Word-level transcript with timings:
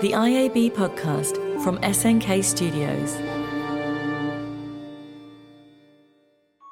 the 0.00 0.12
IAB 0.12 0.72
podcast 0.72 1.36
from 1.62 1.76
SNK 1.80 2.42
Studios. 2.42 3.18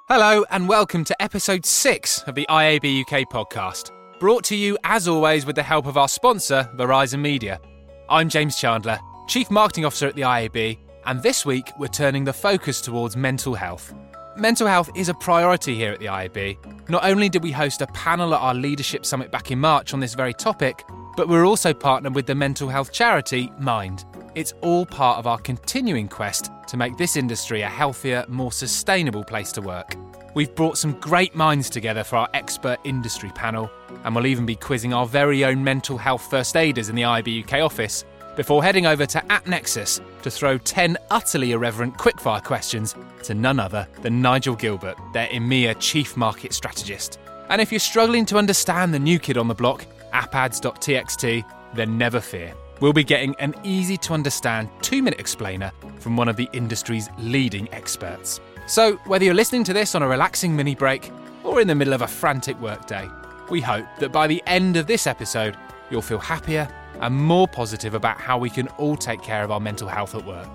Hello, 0.08 0.46
and 0.50 0.66
welcome 0.66 1.04
to 1.04 1.22
episode 1.22 1.66
six 1.66 2.22
of 2.22 2.34
the 2.34 2.46
IAB 2.48 3.02
UK 3.02 3.28
podcast, 3.28 3.90
brought 4.18 4.44
to 4.44 4.56
you 4.56 4.78
as 4.84 5.06
always 5.06 5.44
with 5.44 5.56
the 5.56 5.62
help 5.62 5.84
of 5.84 5.98
our 5.98 6.08
sponsor, 6.08 6.70
Verizon 6.76 7.20
Media. 7.20 7.60
I'm 8.08 8.30
James 8.30 8.56
Chandler, 8.56 8.98
Chief 9.26 9.50
Marketing 9.50 9.84
Officer 9.84 10.06
at 10.06 10.14
the 10.14 10.22
IAB, 10.22 10.78
and 11.04 11.22
this 11.22 11.44
week 11.44 11.70
we're 11.78 11.88
turning 11.88 12.24
the 12.24 12.32
focus 12.32 12.80
towards 12.80 13.14
mental 13.14 13.54
health. 13.54 13.92
Mental 14.38 14.66
health 14.66 14.88
is 14.96 15.10
a 15.10 15.14
priority 15.14 15.74
here 15.74 15.92
at 15.92 16.00
the 16.00 16.06
IAB. 16.06 16.88
Not 16.88 17.04
only 17.04 17.28
did 17.28 17.42
we 17.42 17.52
host 17.52 17.82
a 17.82 17.88
panel 17.88 18.34
at 18.34 18.40
our 18.40 18.54
Leadership 18.54 19.04
Summit 19.04 19.30
back 19.30 19.50
in 19.50 19.58
March 19.58 19.92
on 19.92 20.00
this 20.00 20.14
very 20.14 20.32
topic, 20.32 20.82
but 21.18 21.28
we're 21.28 21.44
also 21.44 21.74
partnered 21.74 22.14
with 22.14 22.26
the 22.26 22.34
mental 22.36 22.68
health 22.68 22.92
charity 22.92 23.50
Mind. 23.58 24.04
It's 24.36 24.54
all 24.60 24.86
part 24.86 25.18
of 25.18 25.26
our 25.26 25.38
continuing 25.38 26.06
quest 26.06 26.52
to 26.68 26.76
make 26.76 26.96
this 26.96 27.16
industry 27.16 27.62
a 27.62 27.68
healthier, 27.68 28.24
more 28.28 28.52
sustainable 28.52 29.24
place 29.24 29.50
to 29.52 29.60
work. 29.60 29.96
We've 30.34 30.54
brought 30.54 30.78
some 30.78 30.92
great 31.00 31.34
minds 31.34 31.70
together 31.70 32.04
for 32.04 32.14
our 32.14 32.28
expert 32.34 32.78
industry 32.84 33.32
panel, 33.34 33.68
and 34.04 34.14
we'll 34.14 34.28
even 34.28 34.46
be 34.46 34.54
quizzing 34.54 34.94
our 34.94 35.06
very 35.06 35.44
own 35.44 35.64
mental 35.64 35.98
health 35.98 36.30
first 36.30 36.56
aiders 36.56 36.88
in 36.88 36.94
the 36.94 37.02
IAB 37.02 37.42
UK 37.42 37.64
office 37.64 38.04
before 38.36 38.62
heading 38.62 38.86
over 38.86 39.04
to 39.04 39.18
AppNexus 39.22 40.00
to 40.22 40.30
throw 40.30 40.56
10 40.56 40.96
utterly 41.10 41.50
irreverent 41.50 41.98
quickfire 41.98 42.44
questions 42.44 42.94
to 43.24 43.34
none 43.34 43.58
other 43.58 43.88
than 44.02 44.22
Nigel 44.22 44.54
Gilbert, 44.54 44.96
their 45.12 45.26
EMEA 45.30 45.74
Chief 45.80 46.16
Market 46.16 46.52
Strategist. 46.52 47.18
And 47.48 47.60
if 47.60 47.72
you're 47.72 47.80
struggling 47.80 48.24
to 48.26 48.38
understand 48.38 48.94
the 48.94 49.00
new 49.00 49.18
kid 49.18 49.36
on 49.36 49.48
the 49.48 49.54
block, 49.54 49.84
appads.txt, 50.12 51.44
then 51.74 51.98
never 51.98 52.20
fear. 52.20 52.54
We'll 52.80 52.92
be 52.92 53.04
getting 53.04 53.34
an 53.40 53.54
easy 53.64 53.96
to 53.98 54.14
understand 54.14 54.68
two 54.82 55.02
minute 55.02 55.18
explainer 55.18 55.72
from 55.98 56.16
one 56.16 56.28
of 56.28 56.36
the 56.36 56.48
industry's 56.52 57.08
leading 57.18 57.72
experts. 57.72 58.40
So, 58.66 58.96
whether 59.06 59.24
you're 59.24 59.34
listening 59.34 59.64
to 59.64 59.72
this 59.72 59.94
on 59.94 60.02
a 60.02 60.08
relaxing 60.08 60.54
mini 60.54 60.74
break 60.74 61.10
or 61.42 61.60
in 61.60 61.66
the 61.66 61.74
middle 61.74 61.94
of 61.94 62.02
a 62.02 62.06
frantic 62.06 62.60
workday, 62.60 63.08
we 63.50 63.60
hope 63.60 63.86
that 63.98 64.12
by 64.12 64.26
the 64.26 64.42
end 64.46 64.76
of 64.76 64.86
this 64.86 65.06
episode, 65.06 65.56
you'll 65.90 66.02
feel 66.02 66.18
happier 66.18 66.68
and 67.00 67.14
more 67.14 67.48
positive 67.48 67.94
about 67.94 68.20
how 68.20 68.38
we 68.38 68.50
can 68.50 68.68
all 68.78 68.96
take 68.96 69.22
care 69.22 69.42
of 69.42 69.50
our 69.50 69.60
mental 69.60 69.88
health 69.88 70.14
at 70.14 70.24
work. 70.24 70.54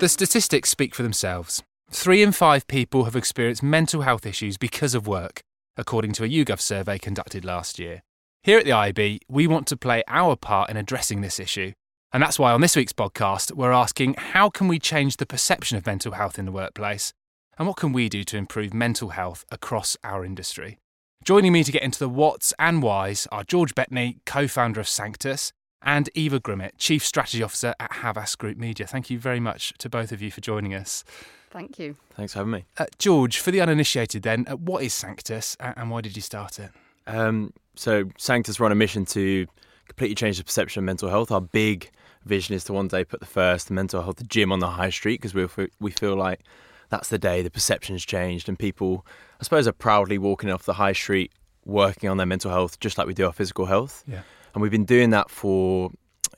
The 0.00 0.08
statistics 0.08 0.68
speak 0.68 0.94
for 0.94 1.02
themselves. 1.02 1.62
Three 1.94 2.22
in 2.22 2.32
five 2.32 2.66
people 2.66 3.04
have 3.04 3.14
experienced 3.14 3.62
mental 3.62 4.00
health 4.00 4.24
issues 4.24 4.56
because 4.56 4.94
of 4.94 5.06
work, 5.06 5.42
according 5.76 6.14
to 6.14 6.24
a 6.24 6.28
YouGov 6.28 6.58
survey 6.58 6.98
conducted 6.98 7.44
last 7.44 7.78
year. 7.78 8.02
Here 8.42 8.58
at 8.58 8.64
the 8.64 8.72
IB, 8.72 9.20
we 9.28 9.46
want 9.46 9.66
to 9.68 9.76
play 9.76 10.02
our 10.08 10.34
part 10.34 10.70
in 10.70 10.78
addressing 10.78 11.20
this 11.20 11.38
issue. 11.38 11.72
And 12.10 12.22
that's 12.22 12.38
why 12.38 12.50
on 12.50 12.62
this 12.62 12.76
week's 12.76 12.94
podcast, 12.94 13.52
we're 13.52 13.72
asking 13.72 14.14
how 14.14 14.48
can 14.48 14.68
we 14.68 14.78
change 14.78 15.18
the 15.18 15.26
perception 15.26 15.76
of 15.76 15.84
mental 15.84 16.12
health 16.12 16.38
in 16.38 16.46
the 16.46 16.50
workplace? 16.50 17.12
And 17.58 17.68
what 17.68 17.76
can 17.76 17.92
we 17.92 18.08
do 18.08 18.24
to 18.24 18.38
improve 18.38 18.72
mental 18.72 19.10
health 19.10 19.44
across 19.50 19.98
our 20.02 20.24
industry? 20.24 20.78
Joining 21.22 21.52
me 21.52 21.62
to 21.62 21.70
get 21.70 21.82
into 21.82 21.98
the 21.98 22.08
whats 22.08 22.54
and 22.58 22.82
whys 22.82 23.28
are 23.30 23.44
George 23.44 23.74
Bettany, 23.74 24.16
co 24.24 24.48
founder 24.48 24.80
of 24.80 24.88
Sanctus, 24.88 25.52
and 25.82 26.08
Eva 26.14 26.40
Grimmett, 26.40 26.72
Chief 26.78 27.04
Strategy 27.04 27.42
Officer 27.42 27.74
at 27.78 27.92
Havas 27.96 28.34
Group 28.34 28.56
Media. 28.56 28.86
Thank 28.86 29.10
you 29.10 29.18
very 29.18 29.40
much 29.40 29.74
to 29.76 29.90
both 29.90 30.10
of 30.10 30.22
you 30.22 30.30
for 30.30 30.40
joining 30.40 30.74
us. 30.74 31.04
Thank 31.52 31.78
you. 31.78 31.96
Thanks 32.14 32.32
for 32.32 32.40
having 32.40 32.52
me. 32.52 32.64
Uh, 32.78 32.86
George, 32.98 33.38
for 33.38 33.50
the 33.50 33.60
uninitiated, 33.60 34.22
then, 34.22 34.46
uh, 34.48 34.56
what 34.56 34.82
is 34.82 34.94
Sanctus 34.94 35.56
and 35.60 35.90
why 35.90 36.00
did 36.00 36.16
you 36.16 36.22
start 36.22 36.58
it? 36.58 36.70
Um, 37.06 37.52
so, 37.76 38.10
Sanctus 38.16 38.58
run 38.58 38.72
a 38.72 38.74
mission 38.74 39.04
to 39.06 39.46
completely 39.86 40.14
change 40.14 40.38
the 40.38 40.44
perception 40.44 40.80
of 40.80 40.84
mental 40.84 41.10
health. 41.10 41.30
Our 41.30 41.42
big 41.42 41.90
vision 42.24 42.54
is 42.54 42.64
to 42.64 42.72
one 42.72 42.88
day 42.88 43.04
put 43.04 43.20
the 43.20 43.26
first 43.26 43.70
mental 43.70 44.02
health 44.02 44.26
gym 44.28 44.50
on 44.50 44.60
the 44.60 44.68
high 44.68 44.90
street 44.90 45.20
because 45.20 45.34
we 45.34 45.46
we 45.80 45.90
feel 45.90 46.16
like 46.16 46.40
that's 46.88 47.08
the 47.08 47.18
day 47.18 47.42
the 47.42 47.50
perception's 47.50 48.04
changed 48.04 48.48
and 48.48 48.58
people, 48.58 49.06
I 49.40 49.44
suppose, 49.44 49.66
are 49.66 49.72
proudly 49.72 50.18
walking 50.18 50.50
off 50.50 50.64
the 50.64 50.74
high 50.74 50.92
street 50.92 51.32
working 51.64 52.08
on 52.08 52.16
their 52.16 52.26
mental 52.26 52.50
health 52.50 52.80
just 52.80 52.98
like 52.98 53.06
we 53.06 53.14
do 53.14 53.26
our 53.26 53.32
physical 53.32 53.66
health. 53.66 54.04
Yeah. 54.06 54.22
And 54.54 54.62
we've 54.62 54.70
been 54.70 54.84
doing 54.84 55.10
that 55.10 55.30
for 55.30 55.90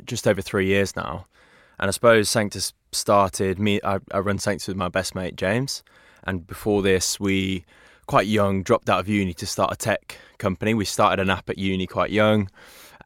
just 0.04 0.26
over 0.26 0.40
three 0.40 0.66
years 0.66 0.96
now. 0.96 1.26
And 1.78 1.88
I 1.88 1.90
suppose 1.90 2.28
Sanctus 2.28 2.72
started 2.92 3.58
me. 3.58 3.80
I, 3.82 3.98
I 4.12 4.18
run 4.18 4.38
Sanctus 4.38 4.68
with 4.68 4.76
my 4.76 4.88
best 4.88 5.14
mate 5.14 5.36
James, 5.36 5.82
and 6.24 6.46
before 6.46 6.82
this, 6.82 7.18
we 7.18 7.64
quite 8.06 8.26
young 8.26 8.62
dropped 8.62 8.90
out 8.90 9.00
of 9.00 9.08
uni 9.08 9.34
to 9.34 9.46
start 9.46 9.72
a 9.72 9.76
tech 9.76 10.18
company. 10.38 10.74
We 10.74 10.84
started 10.84 11.22
an 11.22 11.30
app 11.30 11.48
at 11.48 11.58
uni 11.58 11.86
quite 11.86 12.10
young, 12.10 12.48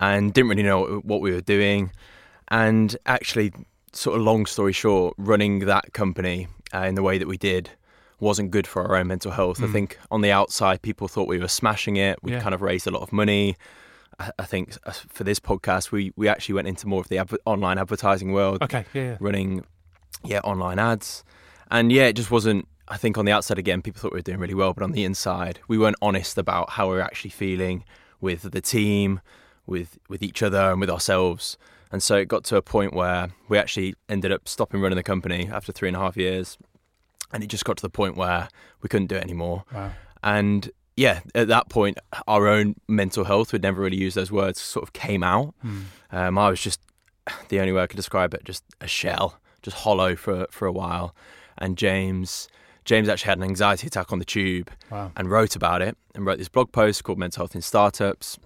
and 0.00 0.32
didn't 0.32 0.50
really 0.50 0.62
know 0.62 1.00
what 1.04 1.20
we 1.20 1.32
were 1.32 1.40
doing. 1.40 1.92
And 2.48 2.96
actually, 3.06 3.52
sort 3.92 4.16
of 4.16 4.22
long 4.22 4.46
story 4.46 4.72
short, 4.72 5.14
running 5.18 5.60
that 5.60 5.92
company 5.92 6.48
uh, 6.74 6.80
in 6.80 6.94
the 6.94 7.02
way 7.02 7.18
that 7.18 7.28
we 7.28 7.36
did 7.36 7.70
wasn't 8.20 8.50
good 8.50 8.66
for 8.66 8.82
our 8.82 8.96
own 8.96 9.06
mental 9.06 9.30
health. 9.30 9.58
Mm. 9.58 9.68
I 9.68 9.72
think 9.72 9.98
on 10.10 10.22
the 10.22 10.32
outside, 10.32 10.82
people 10.82 11.08
thought 11.08 11.28
we 11.28 11.38
were 11.38 11.48
smashing 11.48 11.96
it. 11.96 12.18
We 12.22 12.32
yeah. 12.32 12.40
kind 12.40 12.54
of 12.54 12.62
raised 12.62 12.86
a 12.86 12.90
lot 12.90 13.02
of 13.02 13.12
money. 13.12 13.56
I, 14.18 14.30
I 14.38 14.44
think 14.44 14.76
uh, 14.84 14.92
for 14.92 15.24
this 15.24 15.40
podcast, 15.40 15.90
we, 15.92 16.12
we 16.16 16.28
actually 16.28 16.54
went 16.54 16.68
into 16.68 16.86
more 16.86 17.00
of 17.00 17.08
the 17.08 17.20
online 17.44 17.78
advertising 17.78 18.32
world. 18.32 18.62
Okay, 18.62 18.84
yeah, 18.92 19.02
yeah, 19.02 19.16
running 19.20 19.64
yeah 20.24 20.40
online 20.40 20.78
ads, 20.78 21.24
and 21.70 21.92
yeah, 21.92 22.06
it 22.06 22.14
just 22.14 22.30
wasn't. 22.30 22.66
I 22.90 22.96
think 22.96 23.18
on 23.18 23.26
the 23.26 23.32
outside 23.32 23.58
again, 23.58 23.82
people 23.82 24.00
thought 24.00 24.12
we 24.12 24.18
were 24.18 24.22
doing 24.22 24.38
really 24.38 24.54
well, 24.54 24.72
but 24.72 24.82
on 24.82 24.92
the 24.92 25.04
inside, 25.04 25.60
we 25.68 25.76
weren't 25.76 25.96
honest 26.00 26.38
about 26.38 26.70
how 26.70 26.88
we 26.88 26.94
were 26.94 27.02
actually 27.02 27.30
feeling 27.30 27.84
with 28.20 28.50
the 28.50 28.60
team, 28.60 29.20
with 29.66 29.98
with 30.08 30.22
each 30.22 30.42
other, 30.42 30.70
and 30.70 30.80
with 30.80 30.90
ourselves. 30.90 31.58
And 31.90 32.02
so 32.02 32.16
it 32.16 32.28
got 32.28 32.44
to 32.44 32.56
a 32.56 32.62
point 32.62 32.92
where 32.92 33.30
we 33.48 33.56
actually 33.56 33.94
ended 34.08 34.32
up 34.32 34.48
stopping 34.48 34.80
running 34.80 34.96
the 34.96 35.02
company 35.02 35.48
after 35.50 35.72
three 35.72 35.88
and 35.88 35.96
a 35.96 36.00
half 36.00 36.16
years. 36.16 36.58
And 37.32 37.42
it 37.42 37.48
just 37.48 37.64
got 37.64 37.76
to 37.78 37.82
the 37.82 37.90
point 37.90 38.16
where 38.16 38.48
we 38.82 38.88
couldn't 38.88 39.06
do 39.06 39.16
it 39.16 39.22
anymore. 39.22 39.64
Wow. 39.72 39.92
And 40.22 40.70
yeah, 40.98 41.20
at 41.32 41.46
that 41.46 41.68
point, 41.68 41.96
our 42.26 42.48
own 42.48 42.74
mental 42.88 43.22
health, 43.22 43.52
we'd 43.52 43.62
never 43.62 43.80
really 43.80 43.96
used 43.96 44.16
those 44.16 44.32
words, 44.32 44.60
sort 44.60 44.82
of 44.82 44.92
came 44.92 45.22
out. 45.22 45.54
Mm. 45.64 45.82
Um, 46.10 46.36
I 46.38 46.50
was 46.50 46.60
just, 46.60 46.80
the 47.50 47.60
only 47.60 47.70
way 47.70 47.82
I 47.82 47.86
could 47.86 47.96
describe 47.96 48.34
it, 48.34 48.42
just 48.42 48.64
a 48.80 48.88
shell, 48.88 49.38
just 49.62 49.76
hollow 49.76 50.16
for, 50.16 50.48
for 50.50 50.66
a 50.66 50.72
while. 50.72 51.14
And 51.56 51.78
James, 51.78 52.48
James 52.84 53.08
actually 53.08 53.28
had 53.28 53.38
an 53.38 53.44
anxiety 53.44 53.86
attack 53.86 54.12
on 54.12 54.18
the 54.18 54.24
tube 54.24 54.72
wow. 54.90 55.12
and 55.16 55.30
wrote 55.30 55.54
about 55.54 55.82
it 55.82 55.96
and 56.16 56.26
wrote 56.26 56.38
this 56.38 56.48
blog 56.48 56.72
post 56.72 57.04
called 57.04 57.18
Mental 57.18 57.42
Health 57.42 57.54
in 57.54 57.62
Startups 57.62 58.36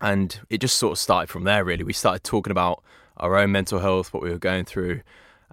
and 0.00 0.40
it 0.48 0.62
just 0.62 0.78
sort 0.78 0.92
of 0.92 0.98
started 0.98 1.28
from 1.28 1.44
there 1.44 1.64
really 1.64 1.84
we 1.84 1.92
started 1.92 2.24
talking 2.24 2.50
about 2.50 2.82
our 3.16 3.36
own 3.36 3.52
mental 3.52 3.78
health 3.78 4.12
what 4.12 4.22
we 4.22 4.30
were 4.30 4.38
going 4.38 4.64
through 4.64 5.00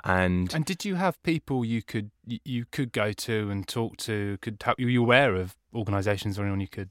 and 0.03 0.53
and 0.53 0.65
did 0.65 0.85
you 0.85 0.95
have 0.95 1.21
people 1.23 1.63
you 1.63 1.81
could 1.81 2.11
you 2.25 2.65
could 2.71 2.91
go 2.91 3.11
to 3.11 3.49
and 3.49 3.67
talk 3.67 3.97
to 3.97 4.37
could 4.41 4.61
help 4.63 4.79
you 4.79 4.85
were 4.85 4.91
you 4.91 5.03
aware 5.03 5.35
of 5.35 5.55
organizations 5.73 6.39
or 6.39 6.43
anyone 6.43 6.59
you 6.59 6.67
could 6.67 6.89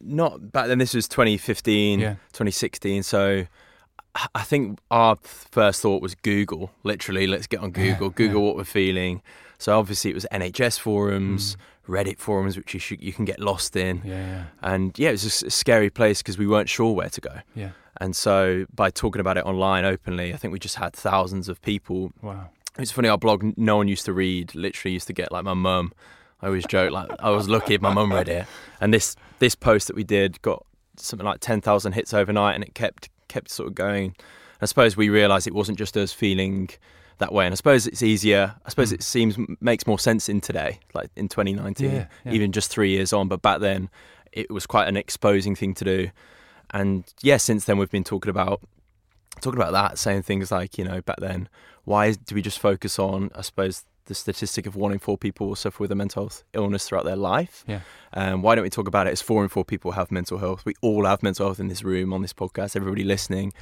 not 0.00 0.52
back 0.52 0.66
then 0.66 0.78
this 0.78 0.94
was 0.94 1.06
2015 1.08 2.00
yeah. 2.00 2.10
2016 2.32 3.02
so 3.02 3.46
I 4.34 4.42
think 4.42 4.78
our 4.90 5.16
first 5.16 5.82
thought 5.82 6.02
was 6.02 6.14
Google. 6.16 6.72
Literally, 6.82 7.26
let's 7.26 7.46
get 7.46 7.60
on 7.60 7.70
Google. 7.70 8.08
Yeah, 8.08 8.12
Google 8.14 8.40
yeah. 8.40 8.46
what 8.46 8.56
we're 8.56 8.64
feeling. 8.64 9.22
So 9.58 9.78
obviously, 9.78 10.10
it 10.10 10.14
was 10.14 10.26
NHS 10.32 10.80
forums, 10.80 11.56
mm. 11.56 11.94
Reddit 11.94 12.18
forums, 12.18 12.56
which 12.56 12.74
you 12.74 12.80
should, 12.80 13.02
you 13.02 13.12
can 13.12 13.24
get 13.24 13.38
lost 13.38 13.76
in. 13.76 14.02
Yeah, 14.04 14.14
yeah. 14.14 14.44
And 14.62 14.98
yeah, 14.98 15.10
it 15.10 15.12
was 15.12 15.42
a 15.42 15.50
scary 15.50 15.90
place 15.90 16.22
because 16.22 16.38
we 16.38 16.46
weren't 16.46 16.68
sure 16.68 16.92
where 16.92 17.10
to 17.10 17.20
go. 17.20 17.38
Yeah. 17.54 17.70
And 18.00 18.16
so 18.16 18.64
by 18.74 18.90
talking 18.90 19.20
about 19.20 19.36
it 19.36 19.44
online 19.44 19.84
openly, 19.84 20.32
I 20.32 20.36
think 20.36 20.52
we 20.52 20.58
just 20.58 20.76
had 20.76 20.94
thousands 20.94 21.48
of 21.48 21.60
people. 21.60 22.12
Wow. 22.22 22.48
It's 22.78 22.90
funny. 22.90 23.08
Our 23.08 23.18
blog, 23.18 23.52
no 23.56 23.76
one 23.76 23.88
used 23.88 24.06
to 24.06 24.12
read. 24.12 24.54
Literally, 24.54 24.94
used 24.94 25.06
to 25.08 25.12
get 25.12 25.30
like 25.30 25.44
my 25.44 25.54
mum. 25.54 25.92
I 26.40 26.46
always 26.46 26.64
joke 26.66 26.92
like 26.92 27.10
I 27.18 27.30
was 27.30 27.48
lucky 27.48 27.74
if 27.74 27.82
my 27.82 27.92
mum 27.92 28.12
read 28.12 28.28
it. 28.28 28.46
And 28.80 28.94
this 28.94 29.16
this 29.38 29.54
post 29.54 29.88
that 29.88 29.96
we 29.96 30.04
did 30.04 30.40
got 30.40 30.64
something 30.96 31.26
like 31.26 31.40
ten 31.40 31.60
thousand 31.60 31.92
hits 31.92 32.14
overnight, 32.14 32.54
and 32.54 32.64
it 32.64 32.74
kept 32.74 33.10
kept 33.28 33.50
sort 33.50 33.68
of 33.68 33.74
going. 33.74 34.16
I 34.62 34.66
suppose 34.66 34.96
we 34.96 35.08
realised 35.08 35.46
it 35.46 35.54
wasn't 35.54 35.78
just 35.78 35.96
us 35.96 36.12
feeling 36.12 36.70
that 37.18 37.32
way, 37.32 37.44
and 37.44 37.52
I 37.52 37.56
suppose 37.56 37.86
it's 37.86 38.02
easier. 38.02 38.54
I 38.64 38.70
suppose 38.70 38.90
mm. 38.90 38.94
it 38.94 39.02
seems 39.02 39.36
makes 39.60 39.86
more 39.86 39.98
sense 39.98 40.28
in 40.28 40.40
today, 40.40 40.80
like 40.94 41.10
in 41.16 41.28
2019, 41.28 41.90
yeah, 41.90 42.06
yeah. 42.24 42.32
even 42.32 42.52
just 42.52 42.70
three 42.70 42.90
years 42.90 43.12
on. 43.12 43.28
But 43.28 43.42
back 43.42 43.60
then, 43.60 43.90
it 44.32 44.50
was 44.50 44.66
quite 44.66 44.88
an 44.88 44.96
exposing 44.96 45.54
thing 45.54 45.74
to 45.74 45.84
do. 45.84 46.10
And 46.72 47.04
yeah, 47.22 47.36
since 47.36 47.64
then 47.64 47.78
we've 47.78 47.90
been 47.90 48.04
talking 48.04 48.30
about 48.30 48.60
talking 49.40 49.60
about 49.60 49.72
that, 49.72 49.98
saying 49.98 50.22
things 50.22 50.50
like, 50.50 50.76
you 50.78 50.84
know, 50.84 51.00
back 51.00 51.18
then, 51.18 51.48
why 51.84 52.12
do 52.12 52.34
we 52.34 52.42
just 52.42 52.58
focus 52.58 52.98
on, 52.98 53.30
I 53.34 53.42
suppose, 53.42 53.84
the 54.10 54.14
statistic 54.14 54.66
of 54.66 54.74
one 54.74 54.92
in 54.92 54.98
four 54.98 55.16
people 55.16 55.46
will 55.46 55.56
suffer 55.56 55.82
with 55.84 55.92
a 55.92 55.94
mental 55.94 56.24
health 56.24 56.42
illness 56.52 56.88
throughout 56.88 57.04
their 57.04 57.16
life. 57.16 57.64
Yeah. 57.68 57.80
Um, 58.12 58.42
why 58.42 58.56
don't 58.56 58.64
we 58.64 58.70
talk 58.70 58.88
about 58.88 59.06
it 59.06 59.10
as 59.10 59.22
four 59.22 59.44
in 59.44 59.48
four 59.48 59.64
people 59.64 59.92
have 59.92 60.10
mental 60.10 60.38
health? 60.38 60.64
We 60.64 60.74
all 60.80 61.06
have 61.06 61.22
mental 61.22 61.46
health 61.46 61.60
in 61.60 61.68
this 61.68 61.84
room, 61.84 62.12
on 62.12 62.20
this 62.20 62.32
podcast, 62.32 62.74
everybody 62.74 63.04
listening. 63.04 63.52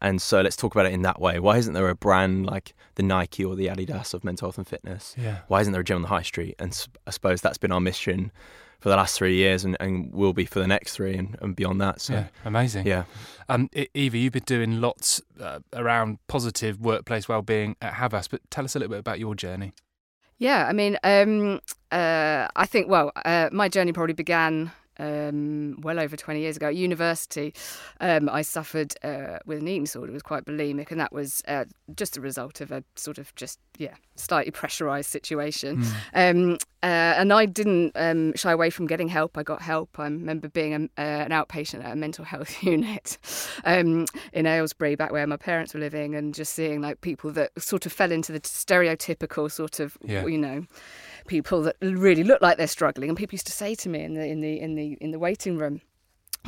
And 0.00 0.22
so 0.22 0.42
let's 0.42 0.54
talk 0.54 0.74
about 0.74 0.86
it 0.86 0.92
in 0.92 1.02
that 1.02 1.20
way. 1.20 1.40
Why 1.40 1.56
isn't 1.56 1.72
there 1.72 1.88
a 1.88 1.94
brand 1.96 2.46
like 2.46 2.72
the 2.94 3.02
Nike 3.02 3.44
or 3.44 3.56
the 3.56 3.66
Adidas 3.66 4.14
of 4.14 4.22
mental 4.22 4.46
health 4.46 4.58
and 4.58 4.68
fitness? 4.68 5.16
Yeah. 5.18 5.38
Why 5.48 5.60
isn't 5.60 5.72
there 5.72 5.80
a 5.80 5.84
gym 5.84 5.96
on 5.96 6.02
the 6.02 6.08
high 6.08 6.22
street? 6.22 6.54
And 6.60 6.86
I 7.06 7.10
suppose 7.10 7.40
that's 7.40 7.58
been 7.58 7.72
our 7.72 7.80
mission 7.80 8.30
for 8.80 8.88
the 8.88 8.96
last 8.96 9.16
three 9.16 9.36
years, 9.36 9.64
and, 9.64 9.76
and 9.80 10.12
will 10.12 10.32
be 10.32 10.44
for 10.44 10.58
the 10.58 10.66
next 10.66 10.94
three 10.94 11.14
and, 11.14 11.36
and 11.40 11.56
beyond 11.56 11.80
that. 11.80 12.00
So 12.00 12.14
Yeah, 12.14 12.26
amazing. 12.44 12.86
yeah. 12.86 13.04
Um, 13.48 13.70
Eva, 13.94 14.18
you've 14.18 14.32
been 14.32 14.42
doing 14.44 14.80
lots 14.80 15.22
uh, 15.40 15.60
around 15.72 16.18
positive 16.26 16.80
workplace 16.80 17.28
well-being 17.28 17.76
at 17.80 17.94
Havas, 17.94 18.28
but 18.28 18.40
tell 18.50 18.64
us 18.64 18.74
a 18.74 18.78
little 18.78 18.90
bit 18.90 18.98
about 19.00 19.18
your 19.18 19.34
journey. 19.34 19.72
Yeah, 20.38 20.66
I 20.66 20.72
mean, 20.72 20.98
um, 21.02 21.60
uh, 21.90 22.48
I 22.54 22.66
think, 22.66 22.90
well, 22.90 23.10
uh, 23.24 23.48
my 23.52 23.68
journey 23.68 23.92
probably 23.92 24.12
began 24.14 24.70
um, 24.98 25.76
well 25.82 25.98
over 25.98 26.16
20 26.16 26.40
years 26.40 26.56
ago 26.56 26.68
at 26.68 26.76
university. 26.76 27.54
Um, 28.00 28.28
I 28.28 28.42
suffered 28.42 28.94
uh, 29.04 29.38
with 29.46 29.58
an 29.60 29.68
eating 29.68 29.84
disorder, 29.84 30.10
It 30.10 30.14
was 30.14 30.22
quite 30.22 30.44
bulimic, 30.44 30.90
and 30.90 31.00
that 31.00 31.12
was 31.12 31.42
uh, 31.48 31.64
just 31.94 32.16
a 32.16 32.20
result 32.20 32.60
of 32.60 32.70
a 32.72 32.82
sort 32.96 33.18
of 33.18 33.34
just, 33.34 33.58
yeah, 33.78 33.94
slightly 34.14 34.52
pressurised 34.52 35.06
situation. 35.06 35.84
Um, 36.14 36.58
uh, 36.82 37.14
and 37.18 37.32
I 37.32 37.46
didn't 37.46 37.92
um, 37.96 38.32
shy 38.36 38.52
away 38.52 38.70
from 38.70 38.86
getting 38.86 39.08
help. 39.08 39.36
I 39.36 39.42
got 39.42 39.60
help. 39.60 39.98
I 39.98 40.04
remember 40.04 40.48
being 40.48 40.72
a, 40.74 41.00
uh, 41.00 41.24
an 41.24 41.30
outpatient 41.30 41.84
at 41.84 41.92
a 41.92 41.96
mental 41.96 42.24
health 42.24 42.62
unit 42.62 43.18
um, 43.64 44.06
in 44.32 44.46
Aylesbury, 44.46 44.94
back 44.94 45.10
where 45.12 45.26
my 45.26 45.36
parents 45.36 45.74
were 45.74 45.80
living, 45.80 46.14
and 46.14 46.34
just 46.34 46.52
seeing 46.54 46.80
like 46.80 47.00
people 47.00 47.30
that 47.32 47.50
sort 47.60 47.86
of 47.86 47.92
fell 47.92 48.12
into 48.12 48.32
the 48.32 48.40
stereotypical 48.40 49.50
sort 49.50 49.80
of, 49.80 49.96
Yeah. 50.04 50.26
you 50.26 50.38
know, 50.38 50.64
people 51.26 51.62
that 51.62 51.76
really 51.80 52.24
look 52.24 52.40
like 52.40 52.56
they're 52.56 52.66
struggling. 52.66 53.08
And 53.08 53.18
people 53.18 53.34
used 53.34 53.46
to 53.46 53.52
say 53.52 53.74
to 53.74 53.88
me 53.88 54.02
in 54.02 54.14
the 54.14 54.26
in 54.26 54.40
the 54.40 54.60
in 54.60 54.74
the 54.74 54.98
in 55.00 55.10
the 55.10 55.18
waiting 55.18 55.58
room. 55.58 55.80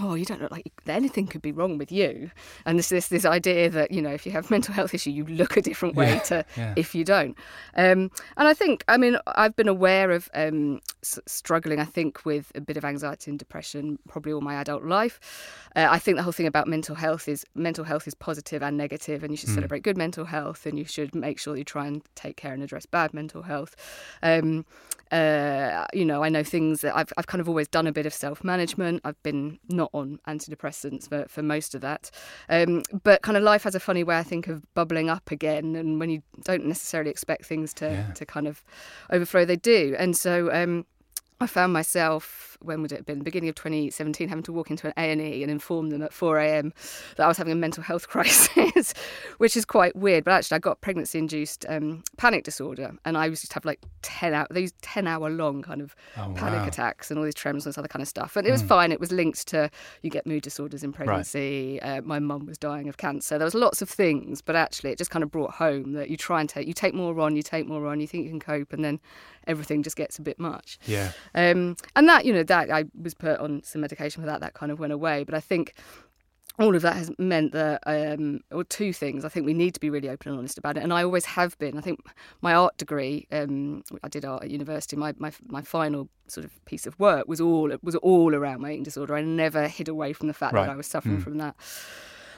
Oh, 0.01 0.15
you 0.15 0.25
don't 0.25 0.41
look 0.41 0.53
like 0.53 0.71
anything 0.87 1.27
could 1.27 1.43
be 1.43 1.51
wrong 1.53 1.77
with 1.79 1.91
you, 1.91 2.31
and 2.65 2.79
this 2.79 2.89
this 2.89 3.09
this 3.09 3.25
idea 3.25 3.69
that 3.71 3.91
you 3.91 4.01
know 4.01 4.11
if 4.11 4.25
you 4.27 4.33
have 4.33 4.51
mental 4.57 4.73
health 4.75 4.95
issue, 4.95 5.11
you 5.11 5.25
look 5.25 5.57
a 5.57 5.63
different 5.63 5.97
way 5.97 6.13
Yeah, 6.15 6.19
to 6.21 6.45
yeah. 6.57 6.75
if 6.77 6.95
you 6.95 7.05
don't. 7.05 7.37
Um, 7.75 8.11
and 8.37 8.49
I 8.49 8.55
think, 8.55 8.85
I 8.89 8.97
mean, 8.97 9.19
I've 9.27 9.57
been 9.57 9.69
aware 9.69 10.11
of 10.11 10.29
um, 10.35 10.81
s- 11.03 11.19
struggling, 11.27 11.79
I 11.81 11.85
think, 11.85 12.25
with 12.25 12.53
a 12.55 12.61
bit 12.61 12.77
of 12.77 12.85
anxiety 12.85 13.31
and 13.31 13.39
depression 13.39 13.99
probably 14.09 14.33
all 14.33 14.41
my 14.41 14.55
adult 14.55 14.85
life. 14.85 15.19
Uh, 15.77 15.87
I 15.91 15.99
think 15.99 16.17
the 16.17 16.23
whole 16.23 16.33
thing 16.33 16.47
about 16.47 16.67
mental 16.69 16.95
health 16.95 17.29
is 17.29 17.45
mental 17.55 17.85
health 17.85 18.07
is 18.07 18.15
positive 18.15 18.63
and 18.63 18.77
negative, 18.77 19.23
and 19.23 19.33
you 19.33 19.37
should 19.37 19.49
celebrate 19.51 19.83
good 19.83 19.97
mental 19.99 20.25
health, 20.27 20.65
and 20.67 20.79
you 20.79 20.85
should 20.85 21.15
make 21.15 21.39
sure 21.39 21.57
you 21.57 21.65
try 21.65 21.87
and 21.87 22.03
take 22.15 22.37
care 22.37 22.53
and 22.53 22.63
address 22.63 22.87
bad 22.87 23.13
mental 23.13 23.43
health. 23.43 23.75
Um, 24.23 24.65
uh, 25.11 25.87
you 25.95 26.05
know, 26.05 26.23
I 26.23 26.29
know 26.29 26.45
things 26.45 26.83
that 26.83 26.95
I've, 26.95 27.11
I've 27.17 27.27
kind 27.27 27.41
of 27.41 27.49
always 27.49 27.67
done 27.67 27.87
a 27.87 27.93
bit 27.93 28.05
of 28.05 28.13
self 28.13 28.45
management. 28.45 29.01
I've 29.05 29.21
been 29.23 29.59
not 29.71 29.88
on 29.93 30.19
antidepressants 30.29 31.09
for, 31.09 31.27
for 31.29 31.43
most 31.43 31.75
of 31.75 31.81
that. 31.81 32.11
Um, 32.49 32.83
but 33.03 33.23
kind 33.23 33.37
of 33.37 33.43
life 33.43 33.63
has 33.63 33.75
a 33.75 33.81
funny 33.81 34.05
way, 34.05 34.19
I 34.19 34.23
think, 34.23 34.49
of 34.49 34.63
bubbling 34.75 35.09
up 35.09 35.31
again. 35.31 35.77
And 35.77 35.99
when 36.01 36.11
you 36.11 36.23
don't 36.45 36.67
necessarily 36.67 37.11
expect 37.11 37.47
things 37.47 37.73
to, 37.75 37.87
Yeah. 37.87 38.13
to 38.13 38.27
kind 38.27 38.47
of 38.47 38.63
overflow, 39.11 39.45
they 39.45 39.57
do. 39.57 39.95
And 39.99 40.17
so 40.17 40.53
um, 40.53 40.85
I 41.41 41.47
found 41.47 41.73
myself, 41.73 42.58
when 42.61 42.83
would 42.83 42.93
it 42.93 42.97
have 42.97 43.07
been, 43.07 43.21
beginning 43.21 43.49
of 43.49 43.55
2017, 43.55 44.29
having 44.29 44.43
to 44.45 44.53
walk 44.53 44.71
into 44.71 44.87
an 44.87 44.93
A&E 44.97 45.43
and 45.43 45.51
inform 45.51 45.91
them 45.91 46.03
at 46.03 46.11
4am 46.13 46.73
that 47.17 47.25
I 47.25 47.29
was 47.29 47.37
having 47.37 47.53
a 47.53 47.57
mental 47.57 47.83
health 47.83 48.09
crisis, 48.13 48.95
which 49.39 49.57
is 49.57 49.65
quite 49.65 49.95
weird. 49.97 50.25
But 50.25 50.33
actually, 50.33 50.57
I 50.57 50.59
got 50.59 50.81
pregnancy-induced 50.81 51.67
um, 51.69 52.03
panic 52.17 52.45
disorder, 52.45 52.93
and 53.05 53.17
I 53.17 53.27
used 53.27 53.47
to 53.49 53.55
have 53.55 53.65
like 53.65 53.81
10 54.03 54.35
hour, 54.35 54.47
these 54.51 54.73
10-hour 54.83 55.31
long 55.31 55.63
kind 55.63 55.81
of 55.81 55.95
Oh, 56.17 56.33
panic 56.35 56.61
wow. 56.61 56.67
attacks 56.67 57.11
and 57.11 57.19
all 57.19 57.25
these 57.25 57.35
tremors 57.35 57.65
and 57.65 57.73
this 57.73 57.79
other 57.79 57.89
kind 57.89 58.03
of 58.03 58.09
stuff. 58.09 58.37
And 58.37 58.47
it 58.47 58.51
was 58.51 58.63
fine. 58.63 58.93
It 58.93 59.01
was 59.01 59.13
linked 59.13 59.47
to 59.49 59.71
you 60.03 60.11
get 60.11 60.27
mood 60.27 60.43
disorders 60.43 60.83
in 60.83 60.93
pregnancy. 60.93 61.81
Uh, 61.83 62.03
my 62.03 62.19
mum 62.19 62.47
was 62.47 62.59
dying 62.59 62.89
of 62.89 62.97
cancer. 62.97 63.39
There 63.39 63.45
was 63.45 63.55
lots 63.55 63.83
of 63.83 63.89
things, 63.89 64.41
but 64.43 64.57
actually, 64.57 64.91
it 64.91 64.99
just 64.99 65.11
kind 65.11 65.23
of 65.23 65.31
brought 65.31 65.53
home 65.53 65.93
that 65.93 66.11
you 66.11 66.17
try 66.17 66.41
and 66.41 66.49
take 66.49 66.67
you 66.67 66.73
take 66.73 66.95
more 66.95 67.19
on, 67.21 67.37
you 67.37 67.43
take 67.43 67.67
more 67.67 67.87
on, 67.87 68.01
you 68.01 68.07
think 68.07 68.25
you 68.25 68.31
can 68.31 68.41
cope, 68.41 68.73
and 68.73 68.85
then 68.85 69.01
everything 69.47 69.83
just 69.83 69.97
gets 69.97 70.19
a 70.19 70.23
bit 70.23 70.39
much. 70.39 70.79
Yeah. 70.87 71.13
Um, 71.35 71.77
and 71.97 72.09
that, 72.09 72.25
you 72.27 72.33
know, 72.33 72.43
that 72.49 72.71
I 72.71 72.85
was 73.01 73.15
put 73.15 73.39
on 73.41 73.63
some 73.63 73.81
medication 73.81 74.23
for 74.23 74.27
that. 74.27 74.41
That 74.41 74.55
kind 74.55 74.71
of 74.73 74.79
went 74.79 74.93
away. 74.93 75.25
But 75.25 75.35
I 75.35 75.41
think 75.41 75.75
all 76.59 76.75
of 76.75 76.83
that 76.83 76.97
has 76.97 77.09
meant 77.19 77.53
that, 77.53 77.81
um, 77.87 78.41
or 78.51 78.65
two 78.65 78.93
things. 78.93 79.25
I 79.25 79.29
think 79.29 79.47
we 79.47 79.55
need 79.55 79.75
to 79.75 79.81
be 79.81 79.91
really 79.91 80.09
open 80.09 80.31
and 80.31 80.39
honest 80.39 80.59
about 80.59 80.77
it, 80.77 80.83
and 80.83 80.93
I 80.93 81.05
always 81.05 81.25
have 81.25 81.57
been. 81.59 81.79
I 81.79 81.81
think 81.81 82.01
my 82.43 82.53
art 82.53 82.77
degree, 82.77 83.29
um, 83.31 83.85
I 84.03 84.09
did 84.09 84.25
art 84.25 84.43
at 84.43 84.51
university. 84.51 84.97
My, 84.97 85.15
my 85.19 85.31
my 85.47 85.63
final 85.63 86.09
sort 86.27 86.45
of 86.45 86.65
piece 86.65 86.85
of 86.85 86.99
work 86.99 87.29
was 87.29 87.41
all 87.41 87.71
was 87.83 87.95
all 87.97 88.35
around 88.35 88.61
my 88.61 88.73
eating 88.73 88.83
disorder. 88.83 89.15
I 89.15 89.23
never 89.23 89.69
hid 89.69 89.89
away 89.89 90.13
from 90.13 90.27
the 90.27 90.35
fact 90.35 90.53
Right. 90.55 90.67
that 90.67 90.73
I 90.73 90.77
was 90.77 90.89
suffering 90.89 91.21
from 91.21 91.39
that. 91.39 91.55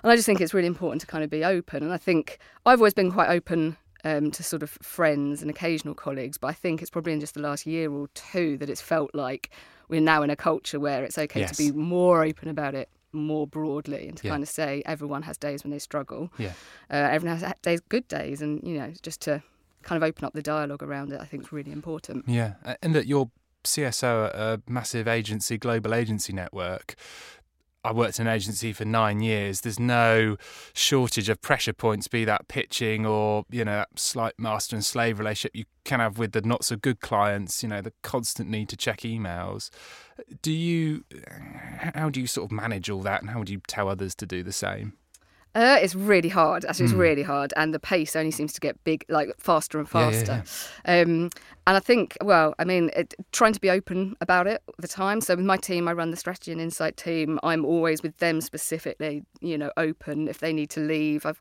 And 0.03 0.11
I 0.13 0.17
just 0.17 0.27
think 0.27 0.41
it's 0.41 0.55
really 0.55 0.67
important 0.67 1.01
to 1.03 1.07
kind 1.07 1.25
of 1.25 1.31
be 1.31 1.45
open. 1.45 1.83
And 1.83 1.93
I 1.93 1.99
think 1.99 2.39
I've 2.67 2.81
always 2.81 2.95
been 2.95 3.11
quite 3.13 3.29
open 3.29 3.77
um, 4.05 4.31
to 4.31 4.43
sort 4.43 4.63
of 4.63 4.71
friends 4.83 5.43
and 5.43 5.51
occasional 5.51 5.95
colleagues, 5.95 6.39
but 6.39 6.49
I 6.49 6.53
think 6.55 6.81
it's 6.81 6.91
probably 6.91 7.13
in 7.13 7.21
just 7.21 7.35
the 7.35 7.41
last 7.41 7.67
year 7.67 7.91
or 7.93 8.09
two 8.15 8.57
that 8.59 8.71
it's 8.71 8.81
felt 8.81 9.15
like 9.15 9.51
we're 9.91 10.01
now 10.01 10.23
in 10.23 10.31
a 10.31 10.37
culture 10.37 10.81
where 10.81 11.05
it's 11.05 11.19
okay 11.19 11.41
Yes. 11.41 11.57
to 11.57 11.63
be 11.65 11.73
more 11.73 12.25
open 12.25 12.49
about 12.49 12.75
it 12.75 12.89
more 13.13 13.47
broadly 13.47 14.07
and 14.09 14.17
to 14.19 14.25
Yeah. 14.27 14.31
kind 14.35 14.43
of 14.43 14.49
say 14.49 14.83
everyone 14.87 15.23
has 15.23 15.37
days 15.37 15.65
when 15.65 15.73
they 15.73 15.81
struggle. 15.81 16.31
Yeah. 16.39 16.53
Uh, 16.91 17.09
everyone 17.11 17.37
has 17.39 17.53
days, 17.63 17.81
good 17.89 18.07
days, 18.09 18.41
and 18.41 18.63
you 18.67 18.79
know, 18.79 18.93
just 19.03 19.21
to 19.23 19.43
kind 19.83 20.01
of 20.03 20.07
open 20.09 20.25
up 20.25 20.33
the 20.33 20.43
dialogue 20.43 20.83
around 20.83 21.13
it, 21.13 21.21
I 21.21 21.25
think 21.25 21.43
is 21.43 21.53
really 21.53 21.73
important. 21.73 22.25
Yeah, 22.29 22.55
and 22.83 22.95
that 22.95 23.07
your 23.07 23.31
CSO 23.65 24.31
a 24.33 24.63
massive 24.71 25.09
agency, 25.09 25.59
global 25.59 25.93
agency 25.95 26.33
network. 26.33 26.95
I 27.83 27.93
worked 27.93 28.21
in 28.21 28.27
an 28.27 28.33
agency 28.33 28.73
for 28.73 28.85
nine 28.85 29.21
years. 29.21 29.63
There's 29.63 29.81
no 29.81 30.37
shortage 30.75 31.29
of 31.29 31.41
pressure 31.41 31.73
points, 31.73 32.09
be 32.09 32.25
that 32.27 32.49
pitching 32.49 33.07
or 33.07 33.45
you 33.51 33.65
know 33.65 33.77
that 33.77 33.99
slight 33.99 34.35
master 34.39 34.77
and 34.77 34.85
slave 34.85 35.19
relationship 35.19 35.57
you 35.57 35.65
can 35.85 36.01
have 36.01 36.19
with 36.19 36.33
the 36.33 36.43
not 36.43 36.65
so 36.65 36.77
good 36.77 37.01
clients. 37.01 37.63
You 37.63 37.71
know 37.71 37.81
the 37.81 37.93
constant 38.03 38.51
need 38.51 38.69
to 38.69 38.77
check 38.77 39.01
emails. 39.01 39.71
Do 40.43 40.53
you? 40.53 41.05
How 41.95 42.11
do 42.11 42.21
you 42.21 42.27
sort 42.27 42.51
of 42.51 42.53
manage 42.53 42.91
all 42.91 43.01
that, 43.03 43.23
and 43.23 43.31
how 43.31 43.39
would 43.39 43.51
you 43.51 43.63
tell 43.67 43.89
others 43.89 44.15
to 44.17 44.27
do 44.27 44.43
the 44.43 44.53
same? 44.53 44.95
Uh, 45.55 45.79
it's 45.81 45.95
really 45.97 46.29
hard. 46.29 46.65
Actually, 46.65 46.85
it's 46.85 46.95
Mm. 46.95 46.99
really 46.99 47.23
hard, 47.23 47.53
and 47.57 47.75
the 47.75 47.81
pace 47.81 48.15
only 48.15 48.31
seems 48.31 48.53
to 48.53 48.61
get 48.61 48.83
big, 48.85 49.05
like 49.09 49.31
faster 49.39 49.79
and 49.81 49.89
Yeah, 49.93 50.11
yeah, 50.11 50.11
faster. 50.43 50.43
Um, 50.85 51.31
and 51.67 51.77
I 51.77 51.81
think, 51.81 52.17
well, 52.23 52.55
I 52.59 52.65
mean, 52.65 52.91
it, 52.97 53.15
trying 53.33 53.53
to 53.53 53.61
be 53.61 53.71
open 53.71 54.17
about 54.21 54.47
it 54.47 54.63
all 54.67 54.75
the 54.79 54.89
time. 54.89 55.21
So 55.21 55.37
with 55.37 55.45
my 55.45 55.57
team, 55.57 55.87
I 55.89 55.93
run 55.93 56.11
the 56.11 56.17
strategy 56.17 56.51
and 56.53 56.61
insight 56.61 56.97
team. 56.97 57.39
I'm 57.43 57.65
always 57.65 58.03
with 58.03 58.17
them 58.19 58.41
specifically, 58.41 59.23
you 59.41 59.57
know, 59.59 59.71
open 59.77 60.27
if 60.29 60.39
they 60.39 60.53
need 60.53 60.71
to 60.71 60.81
leave. 60.81 61.27
I've 61.27 61.41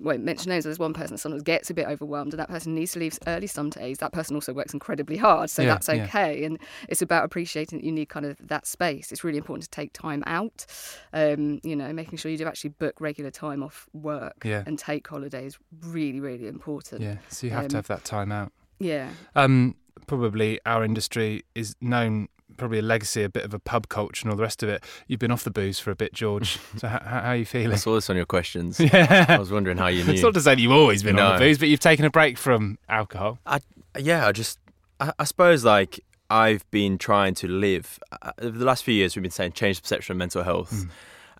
won't 0.00 0.24
mention 0.24 0.50
names. 0.50 0.64
There's 0.64 0.78
one 0.78 0.94
person 0.94 1.14
that 1.14 1.18
sometimes 1.18 1.42
gets 1.42 1.70
a 1.70 1.74
bit 1.74 1.86
overwhelmed, 1.88 2.32
and 2.32 2.40
that 2.40 2.48
person 2.48 2.74
needs 2.74 2.92
to 2.92 2.98
leave 3.00 3.18
early 3.26 3.46
some 3.46 3.70
days. 3.70 3.98
That 3.98 4.12
person 4.12 4.34
also 4.36 4.52
works 4.52 4.72
incredibly 4.72 5.16
hard, 5.16 5.50
so 5.50 5.62
Yeah, 5.62 5.68
that's 5.74 5.88
yeah. 5.88 6.04
okay. 6.04 6.44
And 6.44 6.58
it's 6.88 7.02
about 7.02 7.24
appreciating 7.24 7.78
that 7.80 7.84
you 7.84 7.92
need 7.92 8.08
kind 8.08 8.26
of 8.26 8.36
that 8.48 8.66
space. 8.66 9.12
It's 9.12 9.22
really 9.24 9.38
important 9.38 9.64
to 9.64 9.70
take 9.70 9.92
time 9.92 10.22
out. 10.26 10.66
Um, 11.12 11.60
you 11.62 11.76
know, 11.76 11.92
making 11.92 12.18
sure 12.18 12.30
you 12.30 12.38
do 12.38 12.46
actually 12.46 12.70
book 12.70 13.00
regular 13.00 13.23
time 13.30 13.62
off 13.62 13.88
work 13.92 14.42
Yeah. 14.44 14.62
and 14.66 14.78
take 14.78 15.06
holidays. 15.08 15.58
Really, 15.82 16.20
really 16.20 16.46
important. 16.46 17.02
Yeah, 17.02 17.16
so 17.28 17.46
you 17.46 17.52
have 17.52 17.68
to 17.68 17.76
Um, 17.76 17.78
have 17.78 17.86
that 17.88 18.04
time 18.04 18.30
out. 18.32 18.52
Yeah. 18.78 19.10
Um, 19.34 19.76
probably 20.06 20.60
our 20.66 20.84
industry 20.84 21.44
is 21.54 21.74
known, 21.80 22.28
probably 22.56 22.78
a 22.78 22.82
legacy, 22.82 23.22
a 23.22 23.28
bit 23.28 23.44
of 23.44 23.54
a 23.54 23.58
pub 23.58 23.88
culture 23.88 24.24
and 24.24 24.30
all 24.32 24.36
the 24.36 24.42
rest 24.42 24.62
of 24.62 24.68
it. 24.68 24.84
You've 25.08 25.20
been 25.20 25.30
off 25.30 25.44
the 25.44 25.50
booze 25.50 25.78
for 25.78 25.90
a 25.90 25.96
bit, 25.96 26.12
George. 26.12 26.58
so 26.76 26.88
how, 26.88 27.00
how 27.00 27.20
are 27.30 27.36
you 27.36 27.44
feeling? 27.46 27.72
I 27.72 27.76
saw 27.76 27.94
this 27.94 28.10
on 28.10 28.16
your 28.16 28.26
questions. 28.26 28.78
Yeah. 28.80 29.26
I 29.28 29.38
was 29.38 29.50
wondering 29.50 29.78
how 29.78 29.86
you 29.88 30.04
knew. 30.04 30.12
It's 30.12 30.22
not 30.22 30.34
to 30.34 30.40
say 30.40 30.54
that 30.54 30.60
you've 30.60 30.72
always 30.72 31.02
been 31.02 31.18
on 31.18 31.34
the 31.34 31.38
booze, 31.44 31.58
but 31.58 31.68
you've 31.68 31.80
taken 31.80 32.04
a 32.04 32.10
break 32.10 32.36
from 32.38 32.78
alcohol. 32.88 33.38
I 33.46 33.60
yeah, 33.98 34.26
I 34.26 34.32
just, 34.32 34.58
I, 35.00 35.12
I 35.18 35.24
suppose 35.24 35.64
like 35.64 36.00
I've 36.30 36.68
been 36.72 36.98
trying 36.98 37.34
to 37.34 37.48
live. 37.48 37.98
Uh, 38.22 38.32
over 38.40 38.58
the 38.58 38.64
last 38.64 38.82
few 38.82 38.94
years, 38.94 39.14
we've 39.14 39.22
been 39.22 39.30
saying 39.30 39.52
change 39.52 39.76
the 39.76 39.82
perception 39.82 40.12
of 40.12 40.18
mental 40.18 40.42
health, 40.42 40.72
Mm. 40.72 40.88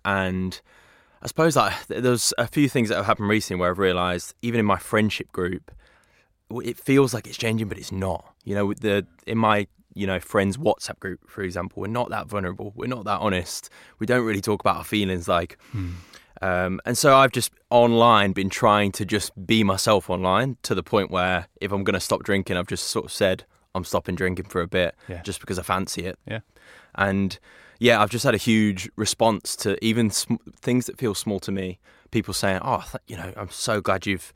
and 0.05 0.61
I 1.25 1.27
suppose 1.27 1.55
like 1.55 1.73
there's 1.87 2.33
a 2.37 2.45
few 2.47 2.69
things 2.69 2.89
that 2.89 2.97
have 2.97 3.07
happened 3.07 3.29
recently 3.29 3.59
where 3.59 3.71
I've 3.71 3.79
realised, 3.79 4.35
even 4.43 4.59
in 4.59 4.65
my 4.67 4.77
friendship 4.77 5.31
group, 5.31 5.71
it 6.63 6.77
feels 6.77 7.15
like 7.15 7.25
it's 7.25 7.35
changing, 7.35 7.67
but 7.67 7.79
it's 7.79 7.91
not. 7.91 8.31
You 8.43 8.53
know, 8.53 8.73
the 8.75 9.07
in 9.25 9.39
my 9.39 9.65
you 9.95 10.05
know 10.05 10.19
friends 10.19 10.57
WhatsApp 10.57 10.99
group, 10.99 11.27
for 11.27 11.41
example, 11.41 11.81
we're 11.81 11.87
not 11.87 12.09
that 12.11 12.27
vulnerable. 12.27 12.73
We're 12.75 12.85
not 12.85 13.05
that 13.05 13.21
honest. 13.21 13.71
We 13.97 14.05
don't 14.05 14.23
really 14.23 14.39
talk 14.39 14.59
about 14.61 14.77
our 14.77 14.83
feelings 14.83 15.27
like. 15.27 15.57
Um, 16.43 16.79
and 16.85 16.95
so 16.95 17.15
I've 17.15 17.31
just 17.31 17.51
online 17.71 18.33
been 18.33 18.49
trying 18.51 18.91
to 18.91 19.05
just 19.05 19.31
be 19.47 19.63
myself 19.63 20.09
online 20.11 20.57
to 20.61 20.75
the 20.75 20.83
point 20.83 21.09
where 21.09 21.47
if 21.59 21.71
I'm 21.71 21.83
going 21.83 21.93
to 21.95 21.99
stop 21.99 22.21
drinking, 22.21 22.55
I've 22.57 22.67
just 22.67 22.87
sort 22.87 23.05
of 23.05 23.11
said 23.11 23.45
I'm 23.73 23.83
stopping 23.83 24.13
drinking 24.15 24.45
for 24.49 24.61
a 24.61 24.67
bit 24.67 24.93
Yeah. 25.07 25.21
just 25.23 25.39
because 25.39 25.57
I 25.57 25.63
fancy 25.63 26.05
it. 26.05 26.19
Yeah. 26.27 26.41
And 26.97 27.37
yeah, 27.79 28.01
I've 28.01 28.09
just 28.09 28.23
had 28.25 28.33
a 28.33 28.37
huge 28.39 28.89
response 28.95 29.55
to 29.57 29.83
even 29.83 30.09
sm- 30.09 30.35
things 30.61 30.85
that 30.85 30.97
feel 30.97 31.13
small 31.15 31.39
to 31.41 31.51
me. 31.51 31.79
People 32.11 32.33
saying, 32.33 32.59
"Oh, 32.63 32.83
th- 32.91 33.01
you 33.07 33.17
know, 33.17 33.33
I'm 33.35 33.49
so 33.49 33.81
glad 33.81 34.05
you've 34.05 34.31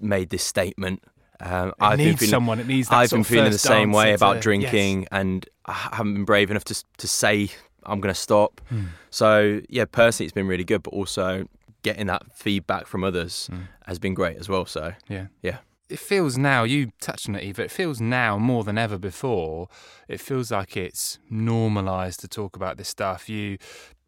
made 0.00 0.30
this 0.30 0.42
statement." 0.44 1.02
Um, 1.40 1.72
It 1.80 1.96
needs 1.98 2.28
someone. 2.28 2.58
It 2.58 2.66
needs 2.66 2.88
that 2.88 2.96
I've 2.96 3.10
been 3.10 3.22
feeling 3.24 3.52
the 3.52 3.58
same 3.58 3.92
way 3.92 4.12
about 4.14 4.36
yes. 4.36 4.42
drinking, 4.42 5.06
and 5.12 5.48
I 5.66 5.72
haven't 5.72 6.14
been 6.14 6.24
brave 6.24 6.50
enough 6.50 6.64
to 6.64 6.84
to 6.96 7.06
say 7.08 7.50
I'm 7.84 8.00
going 8.00 8.12
to 8.14 8.20
stop. 8.20 8.60
Hmm. 8.70 8.86
So 9.10 9.60
yeah, 9.68 9.84
personally, 9.84 10.26
it's 10.26 10.34
been 10.34 10.48
really 10.48 10.64
good, 10.64 10.82
but 10.82 10.92
also 10.94 11.46
getting 11.82 12.06
that 12.08 12.22
feedback 12.34 12.86
from 12.86 13.04
others 13.04 13.48
Mm. 13.52 13.68
has 13.86 13.98
been 14.00 14.12
great 14.14 14.36
as 14.36 14.48
well. 14.48 14.66
So 14.66 14.94
Yeah. 15.08 15.26
Yeah. 15.42 15.58
It 15.88 15.98
feels 15.98 16.36
now, 16.36 16.64
you 16.64 16.92
touched 17.00 17.28
on 17.28 17.34
it, 17.34 17.44
Eva, 17.44 17.64
it 17.64 17.70
feels 17.70 18.00
now 18.00 18.38
more 18.38 18.64
than 18.64 18.76
ever 18.76 18.98
before, 18.98 19.68
it 20.06 20.20
feels 20.20 20.50
like 20.50 20.76
it's 20.76 21.18
normalised 21.30 22.20
to 22.20 22.28
talk 22.28 22.56
about 22.56 22.76
this 22.76 22.88
stuff. 22.88 23.28
You 23.28 23.58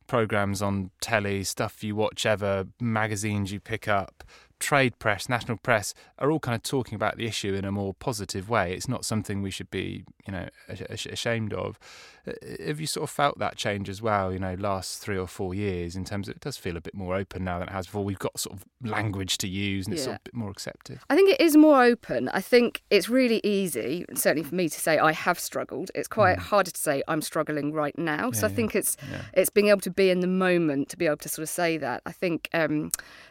programs 0.06 0.60
on 0.60 0.90
telly, 1.00 1.44
stuff 1.44 1.84
you 1.84 1.94
watch 1.94 2.26
ever, 2.26 2.66
magazines 2.80 3.52
you 3.52 3.60
pick 3.60 3.86
up, 3.88 4.24
trade 4.60 4.98
press, 4.98 5.28
national 5.28 5.56
press 5.56 5.94
are 6.18 6.30
all 6.30 6.38
kind 6.38 6.54
of 6.54 6.62
talking 6.62 6.94
about 6.94 7.16
the 7.16 7.26
issue 7.26 7.54
in 7.54 7.64
a 7.64 7.72
more 7.72 7.94
positive 7.94 8.48
way. 8.48 8.72
It's 8.72 8.88
not 8.88 9.04
something 9.04 9.42
we 9.42 9.50
should 9.50 9.70
be, 9.70 10.04
you 10.26 10.32
know, 10.32 10.48
ashamed 10.68 11.52
of. 11.52 11.78
Uh, 12.28 12.32
have 12.66 12.78
you 12.78 12.86
sort 12.86 13.04
of 13.04 13.10
felt 13.10 13.38
that 13.38 13.56
change 13.56 13.88
as 13.88 14.02
well? 14.02 14.32
You 14.32 14.38
know, 14.38 14.54
last 14.54 15.00
three 15.00 15.16
or 15.16 15.26
four 15.26 15.54
years 15.54 15.96
in 15.96 16.04
terms 16.04 16.28
of 16.28 16.36
it 16.36 16.40
does 16.40 16.58
feel 16.58 16.76
a 16.76 16.80
bit 16.80 16.94
more 16.94 17.16
open 17.16 17.44
now 17.44 17.58
than 17.58 17.68
it 17.68 17.72
has 17.72 17.86
before. 17.86 18.04
We've 18.04 18.18
got 18.18 18.38
sort 18.38 18.58
of 18.58 18.64
language 18.86 19.38
to 19.38 19.48
use 19.48 19.86
and 19.86 19.94
yeah. 19.94 19.96
it's 19.96 20.04
sort 20.04 20.16
of 20.16 20.20
a 20.20 20.24
bit 20.24 20.34
more 20.34 20.50
accepted. 20.50 21.00
I 21.08 21.16
think 21.16 21.30
it 21.30 21.40
is 21.40 21.56
more 21.56 21.82
open. 21.82 22.28
I 22.28 22.42
think 22.42 22.82
it's 22.90 23.08
really 23.08 23.40
easy, 23.42 24.04
certainly 24.14 24.46
for 24.46 24.54
me 24.54 24.68
to 24.68 24.78
say 24.78 24.98
I 24.98 25.12
have 25.12 25.40
struggled. 25.40 25.90
It's 25.94 26.08
quite 26.08 26.36
mm. 26.36 26.42
harder 26.42 26.70
to 26.70 26.80
say 26.80 27.02
I'm 27.08 27.22
struggling 27.22 27.72
right 27.72 27.96
now. 27.98 28.26
Yeah, 28.26 28.40
so 28.40 28.46
I 28.46 28.50
think 28.50 28.76
it's 28.76 28.98
yeah. 29.10 29.22
it's 29.32 29.50
being 29.50 29.68
able 29.68 29.80
to 29.80 29.90
be 29.90 30.10
in 30.10 30.20
the 30.20 30.26
moment 30.26 30.90
to 30.90 30.98
be 30.98 31.06
able 31.06 31.16
to 31.18 31.28
sort 31.28 31.44
of 31.44 31.48
say 31.48 31.78
that. 31.78 32.02
I 32.04 32.12
think. 32.12 32.48
Um, 32.52 32.90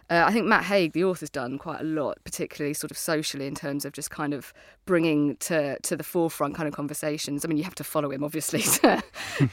uh, 0.09 0.23
I 0.27 0.33
think 0.33 0.47
Matt 0.47 0.63
Haig, 0.63 0.93
the 0.93 1.03
author's 1.03 1.29
done 1.29 1.57
quite 1.57 1.81
a 1.81 1.83
lot, 1.83 2.17
particularly 2.23 2.73
sort 2.73 2.89
of 2.89 2.97
socially 2.97 3.45
in 3.45 3.53
terms 3.53 3.85
of 3.85 3.93
just 3.93 4.09
kind 4.09 4.33
of 4.33 4.53
bringing 4.85 5.35
to 5.37 5.77
to 5.79 5.95
the 5.95 6.03
forefront 6.03 6.55
kind 6.55 6.67
of 6.67 6.73
conversations. 6.73 7.45
I 7.45 7.47
mean, 7.47 7.57
you 7.57 7.63
have 7.63 7.75
to 7.75 7.83
follow 7.83 8.11
him 8.11 8.23
obviously 8.23 8.61
to 8.81 9.03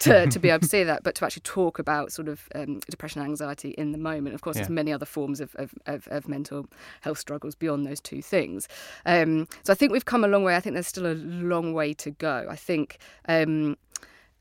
to, 0.00 0.26
to 0.26 0.38
be 0.38 0.48
able 0.48 0.60
to 0.60 0.68
see 0.68 0.82
that, 0.82 1.02
but 1.02 1.14
to 1.16 1.26
actually 1.26 1.42
talk 1.42 1.78
about 1.78 2.10
sort 2.10 2.28
of 2.28 2.48
um, 2.54 2.80
depression 2.88 3.20
and 3.20 3.30
anxiety 3.30 3.70
in 3.70 3.92
the 3.92 3.98
moment. 3.98 4.34
Of 4.34 4.40
course, 4.40 4.56
yeah. 4.56 4.62
there's 4.62 4.70
many 4.70 4.92
other 4.92 5.06
forms 5.06 5.40
of, 5.40 5.54
of, 5.56 5.74
of, 5.86 6.08
of, 6.10 6.26
mental 6.26 6.66
health 7.02 7.18
struggles 7.18 7.54
beyond 7.54 7.86
those 7.86 8.00
two 8.00 8.22
things. 8.22 8.66
Um, 9.04 9.46
so 9.62 9.72
I 9.72 9.76
think 9.76 9.92
we've 9.92 10.04
come 10.04 10.24
a 10.24 10.28
long 10.28 10.42
way. 10.42 10.56
I 10.56 10.60
think 10.60 10.74
there's 10.74 10.86
still 10.86 11.06
a 11.06 11.14
long 11.14 11.74
way 11.74 11.92
to 11.94 12.10
go. 12.10 12.46
I 12.48 12.56
think. 12.56 12.98
Um, 13.28 13.76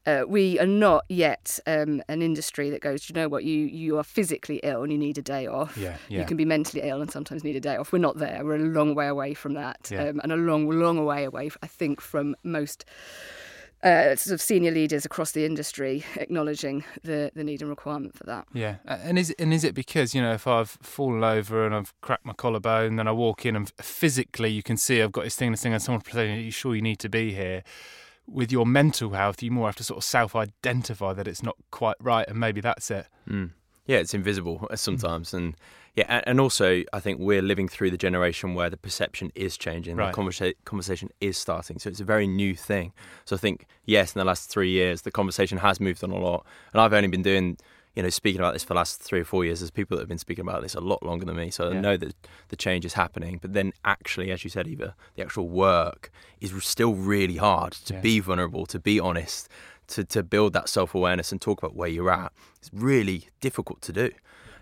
uh, 0.06 0.24
we 0.28 0.60
are 0.60 0.68
not 0.68 1.06
yet 1.10 1.60
um, 1.66 2.02
an 2.08 2.22
industry 2.22 2.70
that 2.70 2.82
goes, 2.82 3.10
you 3.10 3.16
know 3.16 3.28
what, 3.28 3.44
you 3.44 3.66
you 3.66 3.98
are 3.98 4.04
physically 4.04 4.60
ill 4.64 4.84
and 4.84 4.92
you 4.92 4.98
need 4.98 5.18
a 5.18 5.22
day 5.22 5.48
off. 5.48 5.76
Yeah, 5.78 5.98
yeah. 6.10 6.20
You 6.20 6.26
can 6.26 6.38
be 6.38 6.46
mentally 6.46 6.88
ill 6.88 7.02
and 7.02 7.12
sometimes 7.12 7.44
need 7.44 7.56
a 7.56 7.62
day 7.62 7.76
off. 7.76 7.92
We're 7.92 8.00
not 8.00 8.18
there. 8.18 8.42
We're 8.44 8.56
a 8.56 8.60
long 8.60 8.96
way 8.96 9.08
away 9.08 9.34
from 9.34 9.54
that, 9.56 9.90
yeah. 9.92 10.10
um, 10.10 10.20
and 10.24 10.32
a 10.32 10.36
long, 10.36 10.70
long 10.70 11.04
way 11.06 11.24
away, 11.24 11.50
I 11.62 11.68
think, 11.68 12.02
from 12.02 12.36
most. 12.44 12.86
Uh, 13.84 14.16
sort 14.16 14.34
of 14.34 14.42
senior 14.42 14.72
leaders 14.72 15.06
across 15.06 15.34
the 15.34 15.46
industry 15.46 16.04
acknowledging 16.16 16.84
the, 17.04 17.30
the 17.36 17.44
need 17.44 17.62
and 17.62 17.70
requirement 17.70 18.18
for 18.18 18.24
that. 18.24 18.48
Yeah, 18.52 18.78
and 18.86 19.20
is 19.20 19.30
and 19.38 19.54
is 19.54 19.64
it 19.64 19.76
because 19.76 20.16
you 20.16 20.22
know 20.24 20.34
if 20.34 20.48
I've 20.48 20.70
fallen 20.82 21.24
over 21.24 21.68
and 21.68 21.76
I've 21.76 21.94
cracked 22.02 22.26
my 22.26 22.34
collarbone, 22.34 22.96
then 22.96 23.08
I 23.08 23.12
walk 23.12 23.46
in 23.46 23.56
and 23.56 23.72
physically 23.80 24.50
you 24.50 24.64
can 24.64 24.78
see 24.78 25.04
I've 25.04 25.12
got 25.12 25.26
this 25.26 25.36
thing, 25.36 25.52
this 25.52 25.62
thing, 25.62 25.74
and 25.74 25.84
someone's 25.84 26.06
saying, 26.12 26.38
"Are 26.38 26.42
you 26.42 26.52
sure 26.52 26.74
you 26.74 26.82
need 26.82 26.98
to 27.00 27.10
be 27.10 27.34
here?" 27.34 27.64
With 28.28 28.52
your 28.52 28.66
mental 28.66 29.12
health, 29.12 29.42
you 29.44 29.52
more 29.52 29.68
have 29.68 29.76
to 29.78 29.84
sort 29.84 29.98
of 29.98 30.04
self 30.04 30.36
identify 30.36 31.14
that 31.14 31.28
it's 31.28 31.44
not 31.44 31.56
quite 31.72 31.98
right, 32.00 32.28
and 32.28 32.40
maybe 32.40 32.62
that's 32.62 32.90
it. 32.92 33.08
Mm. 33.30 33.52
Yeah, 33.86 33.98
it's 33.98 34.14
invisible 34.14 34.68
sometimes, 34.76 35.32
mm. 35.32 35.38
and 35.38 35.56
yeah, 35.96 36.22
and 36.26 36.40
also 36.40 36.84
I 36.92 37.00
think 37.00 37.20
we're 37.20 37.42
living 37.42 37.70
through 37.70 37.92
the 37.92 37.98
generation 37.98 38.54
where 38.54 38.70
the 38.70 38.78
perception 38.78 39.32
is 39.36 39.58
changing, 39.58 39.96
right. 39.96 40.14
the 40.14 40.22
conversa- 40.22 40.56
conversation 40.66 41.10
is 41.22 41.38
starting. 41.38 41.80
So 41.80 41.90
it's 41.90 42.02
a 42.02 42.06
very 42.06 42.28
new 42.28 42.56
thing. 42.56 42.92
So 43.24 43.36
I 43.36 43.40
think 43.40 43.68
yes, 43.86 44.14
in 44.16 44.20
the 44.20 44.26
last 44.26 44.50
three 44.50 44.72
years, 44.72 45.04
the 45.04 45.12
conversation 45.12 45.60
has 45.60 45.80
moved 45.80 46.04
on 46.04 46.12
a 46.12 46.18
lot, 46.18 46.46
and 46.74 46.82
I've 46.82 46.94
only 46.94 47.08
been 47.08 47.22
doing 47.22 47.58
you 47.96 48.04
know, 48.04 48.10
speaking 48.10 48.42
about 48.42 48.54
this 48.54 48.64
for 48.64 48.70
the 48.70 48.76
last 48.76 49.02
three 49.02 49.22
or 49.22 49.26
four 49.26 49.46
years, 49.46 49.62
there's 49.62 49.72
people 49.72 49.96
that 49.96 50.02
have 50.02 50.10
been 50.10 50.18
speaking 50.18 50.44
about 50.44 50.62
this 50.62 50.76
a 50.76 50.82
lot 50.82 51.02
longer 51.02 51.26
than 51.26 51.36
me. 51.38 51.50
So 51.50 51.72
yeah. 51.72 51.78
I 51.78 51.82
know 51.82 51.98
that 51.98 52.14
the 52.50 52.56
change 52.56 52.84
is 52.86 52.94
happening. 52.94 53.40
But 53.42 53.54
then, 53.54 53.72
actually, 53.86 54.32
as 54.32 54.44
you 54.44 54.50
said, 54.50 54.68
Eva, 54.68 54.96
the 55.16 55.24
actual 55.24 55.48
work 55.48 56.12
is 56.42 56.54
still 56.64 56.94
really 56.94 57.38
hard 57.38 57.74
to 57.74 57.94
yeah. 57.94 58.02
be 58.02 58.20
vulnerable, 58.20 58.66
to 58.68 58.80
be 58.80 59.00
honest, 59.00 59.48
to, 59.88 60.04
to 60.04 60.24
build 60.24 60.54
that 60.54 60.68
self 60.68 60.94
awareness 60.94 61.32
and 61.32 61.42
talk 61.42 61.64
about 61.64 61.76
where 61.76 61.90
you're 61.90 62.12
at. 62.12 62.34
It's 62.58 62.70
really 62.74 63.30
difficult 63.40 63.82
to 63.84 63.94
do. 63.94 64.12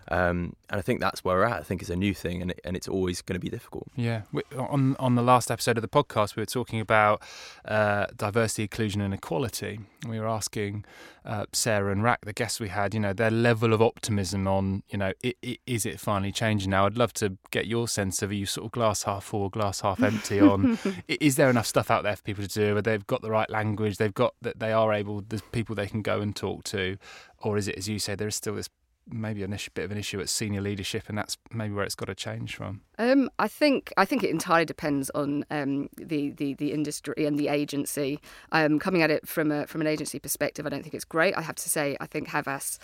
Um, 0.10 0.56
and 0.70 0.80
I 0.80 0.82
think 0.82 1.00
that's 1.00 1.24
where 1.24 1.38
we're 1.38 1.44
at. 1.44 1.60
I 1.60 1.64
think 1.64 1.82
it's 1.82 1.90
a 1.90 1.96
new 1.96 2.14
thing, 2.14 2.42
and 2.42 2.52
it, 2.52 2.60
and 2.64 2.76
it's 2.76 2.88
always 2.88 3.22
going 3.22 3.36
to 3.36 3.40
be 3.40 3.50
difficult. 3.50 3.88
Yeah. 3.96 4.24
On 4.58 4.96
on 5.00 5.16
the 5.16 5.22
last 5.22 5.52
episode 5.52 5.78
of 5.78 5.82
the 5.82 5.88
podcast, 5.88 6.36
we 6.36 6.42
were 6.42 6.46
talking 6.46 6.80
about 6.80 7.22
uh, 7.66 8.08
diversity, 8.16 8.64
inclusion, 8.64 9.02
and 9.02 9.14
equality. 9.14 9.80
We 10.08 10.20
were 10.20 10.28
asking 10.28 10.86
uh, 11.26 11.46
Sarah 11.54 11.92
and 11.92 12.04
Rack, 12.04 12.26
the 12.26 12.34
guests 12.34 12.60
we 12.60 12.70
had, 12.70 12.94
you 12.94 13.00
know, 13.00 13.14
their 13.14 13.32
level 13.32 13.74
of 13.74 13.82
optimism 13.82 14.48
on, 14.48 14.84
you 14.90 14.98
know, 14.98 15.14
it, 15.22 15.38
it, 15.42 15.60
is 15.66 15.86
it 15.86 16.00
finally 16.00 16.32
changing 16.32 16.72
now? 16.72 16.86
I'd 16.86 16.98
love 16.98 17.14
to 17.14 17.38
get 17.52 17.68
your 17.68 17.88
sense 17.88 18.22
of 18.22 18.32
are 18.32 18.34
you 18.34 18.46
sort 18.46 18.66
of 18.66 18.72
glass 18.72 19.04
half 19.04 19.24
full, 19.24 19.50
glass 19.50 19.82
half 19.82 20.02
empty 20.02 20.42
on 20.42 20.78
is 21.08 21.36
there 21.36 21.50
enough 21.50 21.68
stuff 21.68 21.90
out 21.90 22.04
there 22.04 22.16
for 22.16 22.24
people 22.24 22.46
to 22.46 22.50
do? 22.50 22.74
Where 22.74 22.82
they've 22.82 23.06
got 23.08 23.22
the 23.22 23.32
right 23.32 23.50
language, 23.50 23.98
they've 23.98 24.14
got 24.14 24.34
that 24.42 24.60
they 24.60 24.74
are 24.74 24.92
able, 24.94 25.22
there's 25.22 25.42
people 25.42 25.76
they 25.76 25.88
can 25.88 26.02
go 26.02 26.20
and 26.20 26.36
talk 26.36 26.64
to, 26.66 26.98
or 27.40 27.58
is 27.58 27.68
it 27.68 27.78
as 27.78 27.88
you 27.88 28.00
say, 28.00 28.16
there 28.16 28.28
is 28.28 28.36
still 28.36 28.56
this 28.56 28.70
maybe 29.08 29.44
a 29.44 29.48
bit 29.48 29.84
of 29.84 29.92
an 29.92 29.98
issue 29.98 30.20
at 30.20 30.30
senior 30.30 30.62
leadership, 30.62 31.10
and 31.10 31.18
that's 31.18 31.38
maybe 31.52 31.74
where 31.74 31.84
it's 31.84 31.96
got 31.96 32.06
to 32.06 32.16
change 32.16 32.56
from. 32.56 32.82
Um, 32.98 33.30
I 33.40 33.48
think 33.48 33.92
I 33.98 34.06
think 34.06 34.24
it 34.24 34.30
entirely 34.30 34.66
depends 34.66 35.10
on 35.12 35.46
um, 35.52 35.90
the, 35.98 36.32
the 36.32 36.54
the 36.56 36.72
industry 36.72 37.26
and 37.26 37.38
the 37.38 37.48
agency. 37.48 38.20
Um, 38.52 38.80
coming 38.80 39.02
at 39.02 39.12
it 39.12 39.28
from 39.28 39.52
a 39.52 39.68
from 39.68 39.82
an 39.82 39.88
agency 39.88 40.20
perspective, 40.20 40.66
I 40.66 40.70
don't 40.70 40.84
think 40.84 40.96
it's 40.96 41.06
great. 41.06 41.36
I 41.38 41.42
have 41.42 41.56
to 41.56 41.70
say, 41.70 41.98
I 42.00 42.06
think 42.06 42.30
Havas 42.30 42.80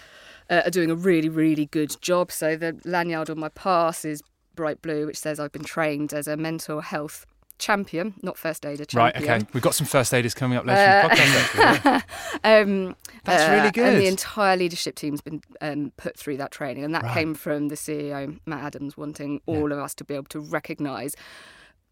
uh, 0.50 0.64
are 0.66 0.72
doing 0.72 0.92
a 0.92 0.96
really 0.96 1.30
really 1.30 1.66
good 1.66 2.00
job. 2.02 2.32
So 2.32 2.56
the 2.56 2.80
lanyard 2.86 3.30
on 3.30 3.40
my 3.40 3.50
pass 3.50 4.06
is 4.06 4.22
bright 4.56 4.82
blue, 4.82 5.06
which 5.08 5.18
says 5.18 5.40
I've 5.40 5.52
been 5.52 5.64
trained 5.64 6.14
as 6.14 6.28
a 6.28 6.36
mental 6.36 6.82
health 6.82 7.26
champion, 7.60 8.16
not 8.24 8.38
first 8.38 8.66
aider 8.66 8.86
champion. 8.86 9.24
Right, 9.28 9.38
okay. 9.42 9.48
We've 9.54 9.62
got 9.64 9.76
some 9.76 9.86
first 9.86 10.14
aiders 10.14 10.34
coming 10.34 10.58
up 10.58 10.66
later 10.66 10.80
uh, 10.80 11.10
in 11.10 11.18
the 11.18 11.20
podcast. 11.20 12.04
um, 12.44 12.96
That's 13.26 13.44
uh, 13.44 13.54
really 13.54 13.72
good. 13.72 13.94
And 13.94 14.02
the 14.02 14.08
entire 14.08 14.58
leadership 14.58 14.96
team's 14.96 15.22
been 15.22 15.42
um, 15.62 15.92
put 15.98 16.18
through 16.18 16.38
that 16.38 16.52
training, 16.52 16.84
and 16.84 16.96
that 16.96 17.04
right. 17.04 17.14
came 17.14 17.36
from 17.36 17.68
the 17.68 17.76
CEO, 17.76 18.40
Matt 18.46 18.64
Adams, 18.64 18.98
wanting 18.98 19.42
all 19.46 19.70
yeah. 19.70 19.76
of 19.76 19.80
us 19.84 19.94
to 19.96 20.04
be 20.04 20.16
able 20.16 20.26
to 20.26 20.40
recognise 20.40 21.16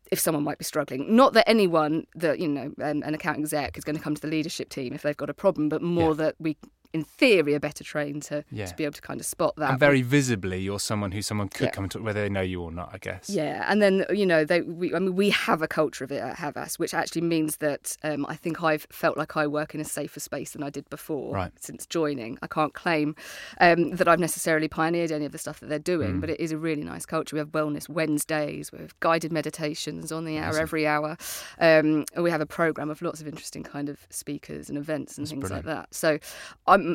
if 0.09 0.19
someone 0.19 0.43
might 0.43 0.57
be 0.57 0.63
struggling. 0.63 1.15
Not 1.15 1.33
that 1.33 1.47
anyone 1.49 2.07
that 2.15 2.39
you 2.39 2.47
know, 2.47 2.73
an, 2.79 3.03
an 3.03 3.13
account 3.13 3.39
exec 3.39 3.77
is 3.77 3.83
going 3.83 3.97
to 3.97 4.01
come 4.01 4.15
to 4.15 4.21
the 4.21 4.27
leadership 4.27 4.69
team 4.69 4.93
if 4.93 5.01
they've 5.01 5.17
got 5.17 5.29
a 5.29 5.33
problem, 5.33 5.69
but 5.69 5.81
more 5.81 6.11
yeah. 6.11 6.17
that 6.17 6.35
we 6.39 6.57
in 6.97 7.03
theory, 7.03 7.55
are 7.55 7.59
better 7.59 7.83
trained 7.83 8.23
to, 8.23 8.43
yeah. 8.51 8.65
to 8.65 8.75
be 8.75 8.83
able 8.83 8.93
to 8.93 9.01
kind 9.01 9.19
of 9.19 9.25
spot 9.25 9.55
that. 9.57 9.71
And 9.71 9.79
very 9.79 10.01
visibly, 10.01 10.59
you're 10.59 10.79
someone 10.79 11.11
who 11.11 11.21
someone 11.21 11.49
could 11.49 11.65
yeah. 11.65 11.71
come 11.71 11.85
and 11.85 11.91
talk, 11.91 12.03
whether 12.03 12.21
they 12.21 12.29
know 12.29 12.41
you 12.41 12.61
or 12.61 12.71
not, 12.71 12.89
I 12.93 12.97
guess. 12.97 13.29
Yeah, 13.29 13.65
and 13.67 13.81
then 13.81 14.05
you 14.09 14.25
know, 14.25 14.43
they, 14.45 14.61
we, 14.61 14.93
I 14.93 14.99
mean, 14.99 15.15
we 15.15 15.29
have 15.29 15.61
a 15.61 15.67
culture 15.67 16.03
of 16.03 16.11
it 16.11 16.21
at 16.21 16.37
Havas, 16.37 16.79
which 16.79 16.93
actually 16.93 17.21
means 17.21 17.57
that 17.57 17.97
um, 18.03 18.25
I 18.27 18.35
think 18.35 18.63
I've 18.63 18.87
felt 18.89 19.17
like 19.17 19.37
I 19.37 19.47
work 19.47 19.75
in 19.75 19.81
a 19.81 19.85
safer 19.85 20.19
space 20.19 20.51
than 20.51 20.63
I 20.63 20.69
did 20.69 20.89
before 20.89 21.33
right. 21.33 21.51
since 21.59 21.85
joining. 21.85 22.37
I 22.41 22.47
can't 22.47 22.73
claim 22.73 23.15
um, 23.59 23.91
that 23.91 24.07
I've 24.07 24.19
necessarily 24.19 24.67
pioneered 24.67 25.11
any 25.11 25.25
of 25.25 25.31
the 25.31 25.37
stuff 25.37 25.59
that 25.59 25.69
they're 25.69 25.79
doing, 25.79 26.15
mm. 26.15 26.21
but 26.21 26.29
it 26.29 26.39
is 26.39 26.51
a 26.51 26.57
really 26.57 26.83
nice 26.83 27.05
culture. 27.05 27.35
We 27.35 27.39
have 27.39 27.51
wellness 27.51 27.89
Wednesdays, 27.89 28.71
we 28.71 28.79
have 28.79 28.97
guided 28.99 29.31
meditations 29.31 30.11
on 30.11 30.25
the 30.25 30.37
hour 30.37 30.49
awesome. 30.49 30.61
every 30.61 30.87
hour. 30.87 31.17
Um, 31.59 32.05
we 32.17 32.31
have 32.31 32.41
a 32.41 32.45
program 32.45 32.89
of 32.89 33.01
lots 33.01 33.21
of 33.21 33.27
interesting 33.27 33.63
kind 33.63 33.89
of 33.89 33.99
speakers 34.09 34.69
and 34.69 34.77
events 34.77 35.17
and 35.17 35.25
That's 35.25 35.31
things 35.31 35.41
brilliant. 35.41 35.65
like 35.65 35.75
that. 35.75 35.93
So 35.93 36.19
I'm 36.65 36.86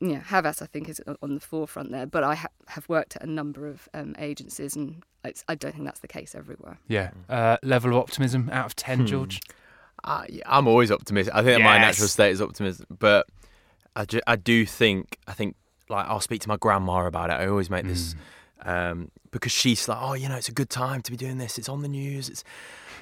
yeah, 0.00 0.20
Havas 0.20 0.62
I 0.62 0.66
think 0.66 0.88
is 0.88 1.00
on 1.22 1.34
the 1.34 1.40
forefront 1.40 1.90
there, 1.90 2.06
but 2.06 2.24
I 2.24 2.34
ha- 2.34 2.48
have 2.68 2.88
worked 2.88 3.16
at 3.16 3.22
a 3.22 3.30
number 3.30 3.66
of 3.66 3.88
um, 3.94 4.14
agencies, 4.18 4.76
and 4.76 5.02
I 5.48 5.54
don't 5.54 5.72
think 5.72 5.84
that's 5.84 6.00
the 6.00 6.08
case 6.08 6.34
everywhere. 6.34 6.78
Yeah, 6.88 7.10
uh, 7.28 7.56
level 7.62 7.92
of 7.92 7.98
optimism 7.98 8.50
out 8.52 8.66
of 8.66 8.76
ten, 8.76 9.00
hmm. 9.00 9.06
George. 9.06 9.40
Uh, 10.04 10.24
I'm 10.46 10.66
always 10.66 10.90
optimistic. 10.90 11.34
I 11.34 11.42
think 11.42 11.58
yes. 11.58 11.64
my 11.64 11.78
natural 11.78 12.08
state 12.08 12.32
is 12.32 12.42
optimism, 12.42 12.86
but 12.98 13.26
I, 13.94 14.04
ju- 14.04 14.20
I 14.26 14.36
do 14.36 14.66
think 14.66 15.18
I 15.26 15.32
think 15.32 15.56
like 15.88 16.06
I'll 16.06 16.20
speak 16.20 16.40
to 16.42 16.48
my 16.48 16.56
grandma 16.56 17.06
about 17.06 17.30
it. 17.30 17.34
I 17.34 17.46
always 17.46 17.70
make 17.70 17.84
mm. 17.84 17.88
this 17.88 18.14
hmm. 18.62 18.68
um, 18.68 19.10
because 19.30 19.52
she's 19.52 19.88
like, 19.88 19.98
oh, 20.00 20.14
you 20.14 20.28
know, 20.28 20.36
it's 20.36 20.48
a 20.48 20.52
good 20.52 20.70
time 20.70 21.02
to 21.02 21.10
be 21.10 21.16
doing 21.16 21.38
this. 21.38 21.58
It's 21.58 21.68
on 21.68 21.82
the 21.82 21.88
news. 21.88 22.28
It's 22.28 22.44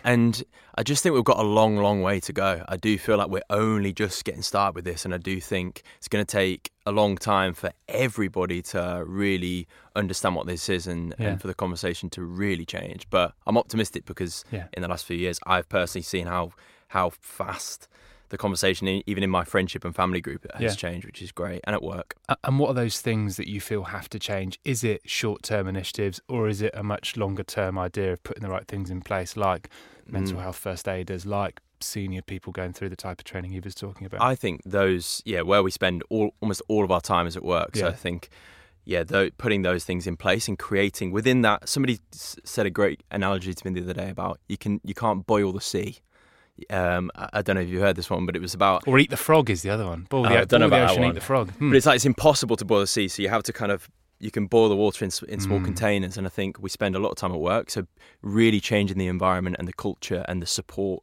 and 0.04 0.42
I 0.74 0.82
just 0.82 1.02
think 1.02 1.14
we've 1.14 1.24
got 1.24 1.38
a 1.38 1.44
long, 1.44 1.76
long 1.76 2.02
way 2.02 2.20
to 2.20 2.32
go. 2.32 2.64
I 2.68 2.76
do 2.76 2.96
feel 2.98 3.16
like 3.16 3.28
we're 3.28 3.42
only 3.50 3.92
just 3.92 4.24
getting 4.24 4.42
started 4.42 4.74
with 4.74 4.84
this, 4.84 5.04
and 5.04 5.14
I 5.14 5.18
do 5.18 5.40
think 5.40 5.82
it's 5.98 6.08
going 6.08 6.24
to 6.24 6.30
take 6.30 6.70
a 6.86 6.92
long 6.92 7.16
time 7.16 7.54
for 7.54 7.72
everybody 7.88 8.62
to 8.62 9.04
really 9.06 9.66
understand 9.94 10.36
what 10.36 10.46
this 10.46 10.68
is 10.68 10.86
and, 10.86 11.14
yeah. 11.18 11.28
and 11.28 11.40
for 11.40 11.46
the 11.46 11.54
conversation 11.54 12.10
to 12.10 12.22
really 12.22 12.64
change. 12.64 13.08
But 13.10 13.34
I'm 13.46 13.58
optimistic 13.58 14.04
because 14.04 14.44
yeah. 14.50 14.66
in 14.72 14.82
the 14.82 14.88
last 14.88 15.04
few 15.04 15.16
years, 15.16 15.38
I've 15.46 15.68
personally 15.68 16.02
seen 16.02 16.26
how 16.26 16.52
how 16.88 17.10
fast 17.10 17.86
the 18.30 18.38
conversation, 18.38 19.02
even 19.06 19.22
in 19.22 19.30
my 19.30 19.44
friendship 19.44 19.84
and 19.84 19.94
family 19.94 20.20
group, 20.20 20.46
has 20.54 20.62
yeah. 20.62 20.70
changed, 20.70 21.06
which 21.06 21.20
is 21.20 21.30
great, 21.32 21.60
and 21.64 21.74
at 21.74 21.82
work. 21.82 22.16
And 22.44 22.58
what 22.58 22.68
are 22.68 22.74
those 22.74 23.00
things 23.00 23.36
that 23.36 23.48
you 23.48 23.60
feel 23.60 23.84
have 23.84 24.08
to 24.10 24.18
change? 24.18 24.58
Is 24.64 24.82
it 24.82 25.02
short 25.04 25.42
term 25.42 25.68
initiatives, 25.68 26.20
or 26.28 26.48
is 26.48 26.62
it 26.62 26.72
a 26.74 26.82
much 26.82 27.16
longer 27.16 27.42
term 27.42 27.78
idea 27.78 28.12
of 28.12 28.22
putting 28.22 28.42
the 28.42 28.50
right 28.50 28.66
things 28.66 28.90
in 28.90 29.02
place, 29.02 29.36
like 29.36 29.68
mental 30.06 30.38
mm. 30.38 30.42
health 30.42 30.56
first 30.56 30.88
aiders, 30.88 31.26
like 31.26 31.60
senior 31.80 32.22
people 32.22 32.52
going 32.52 32.72
through 32.72 32.88
the 32.88 32.96
type 32.96 33.20
of 33.20 33.24
training 33.24 33.50
he 33.50 33.60
was 33.60 33.74
talking 33.74 34.06
about? 34.06 34.22
I 34.22 34.34
think 34.34 34.62
those, 34.64 35.22
yeah, 35.24 35.42
where 35.42 35.62
we 35.62 35.70
spend 35.70 36.02
all 36.08 36.34
almost 36.40 36.62
all 36.68 36.84
of 36.84 36.90
our 36.90 37.00
time 37.00 37.26
is 37.26 37.36
at 37.36 37.44
work. 37.44 37.76
So. 37.76 37.88
I 37.88 37.92
think 37.92 38.30
yeah, 38.84 39.04
tho- 39.04 39.30
putting 39.36 39.62
those 39.62 39.84
things 39.84 40.06
in 40.06 40.16
place 40.16 40.48
and 40.48 40.58
creating 40.58 41.12
within 41.12 41.42
that. 41.42 41.68
Somebody 41.68 42.00
s- 42.12 42.36
said 42.44 42.66
a 42.66 42.70
great 42.70 43.02
analogy 43.10 43.54
to 43.54 43.66
me 43.66 43.78
the 43.78 43.84
other 43.84 43.94
day 43.94 44.10
about 44.10 44.40
you 44.48 44.56
can 44.56 44.80
you 44.84 44.94
can't 44.94 45.26
boil 45.26 45.52
the 45.52 45.60
sea. 45.60 45.98
Um, 46.68 47.10
I, 47.16 47.40
don't 47.42 47.56
know 47.56 47.62
if 47.62 47.68
you 47.68 47.80
heard 47.80 47.96
this 47.96 48.10
one, 48.10 48.26
but 48.26 48.36
it 48.36 48.42
was 48.42 48.52
about 48.54 48.86
Or 48.86 48.98
eat 48.98 49.08
the 49.10 49.16
frog 49.16 49.48
is 49.50 49.62
the 49.62 49.70
other 49.70 49.86
one. 49.86 50.06
Boil 50.10 50.24
the, 50.24 50.28
Oh, 50.28 50.32
I 50.40 50.44
don't 50.44 50.60
know 50.60 50.68
the 50.68 50.76
about 50.76 50.86
that 50.86 50.90
ocean, 50.90 51.02
one. 51.02 51.10
eat 51.12 51.14
the 51.14 51.20
frog. 51.22 51.50
Hmm. 51.52 51.70
But 51.70 51.76
it's 51.76 51.86
like 51.86 51.96
it's 51.96 52.04
impossible 52.04 52.56
to 52.56 52.64
boil 52.64 52.80
the 52.80 52.86
sea, 52.86 53.08
so 53.08 53.22
you 53.22 53.28
have 53.30 53.42
to 53.44 53.52
kind 53.52 53.72
of 53.72 53.88
you 54.18 54.30
can 54.30 54.46
boil 54.46 54.68
the 54.68 54.76
water 54.76 55.02
in, 55.02 55.10
in 55.28 55.40
small 55.40 55.58
Mm. 55.60 55.64
containers. 55.64 56.18
And 56.18 56.26
I 56.26 56.30
think 56.30 56.58
we 56.60 56.68
spend 56.68 56.94
a 56.94 56.98
lot 56.98 57.08
of 57.10 57.16
time 57.16 57.32
at 57.32 57.40
work, 57.40 57.70
so 57.70 57.86
really 58.20 58.60
changing 58.60 58.98
the 58.98 59.06
environment 59.06 59.56
and 59.58 59.66
the 59.66 59.72
culture 59.72 60.24
and 60.28 60.42
the 60.42 60.46
support 60.46 61.02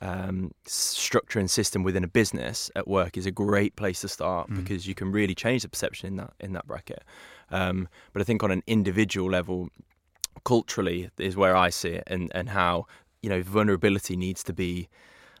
um, 0.00 0.50
structure 0.66 1.38
and 1.38 1.48
system 1.50 1.82
within 1.84 2.02
a 2.04 2.08
business 2.08 2.70
at 2.76 2.86
work 2.88 3.16
is 3.16 3.24
a 3.24 3.30
great 3.30 3.76
place 3.76 4.00
to 4.00 4.08
start 4.08 4.50
Mm. 4.50 4.56
because 4.56 4.88
you 4.88 4.94
can 4.96 5.12
really 5.12 5.34
change 5.34 5.62
the 5.62 5.68
perception 5.68 6.08
in 6.08 6.16
that 6.16 6.32
in 6.40 6.52
that 6.54 6.66
bracket. 6.66 7.04
Um, 7.50 7.88
but 8.12 8.20
I 8.20 8.24
think 8.24 8.42
on 8.42 8.50
an 8.50 8.62
individual 8.66 9.30
level, 9.30 9.68
culturally 10.44 11.10
is 11.18 11.36
where 11.36 11.56
I 11.56 11.70
see 11.70 11.90
it, 11.90 12.04
and 12.08 12.30
and 12.34 12.48
how 12.50 12.86
you 13.22 13.28
know 13.30 13.42
vulnerability 13.42 14.16
needs 14.16 14.42
to 14.44 14.52
be 14.52 14.88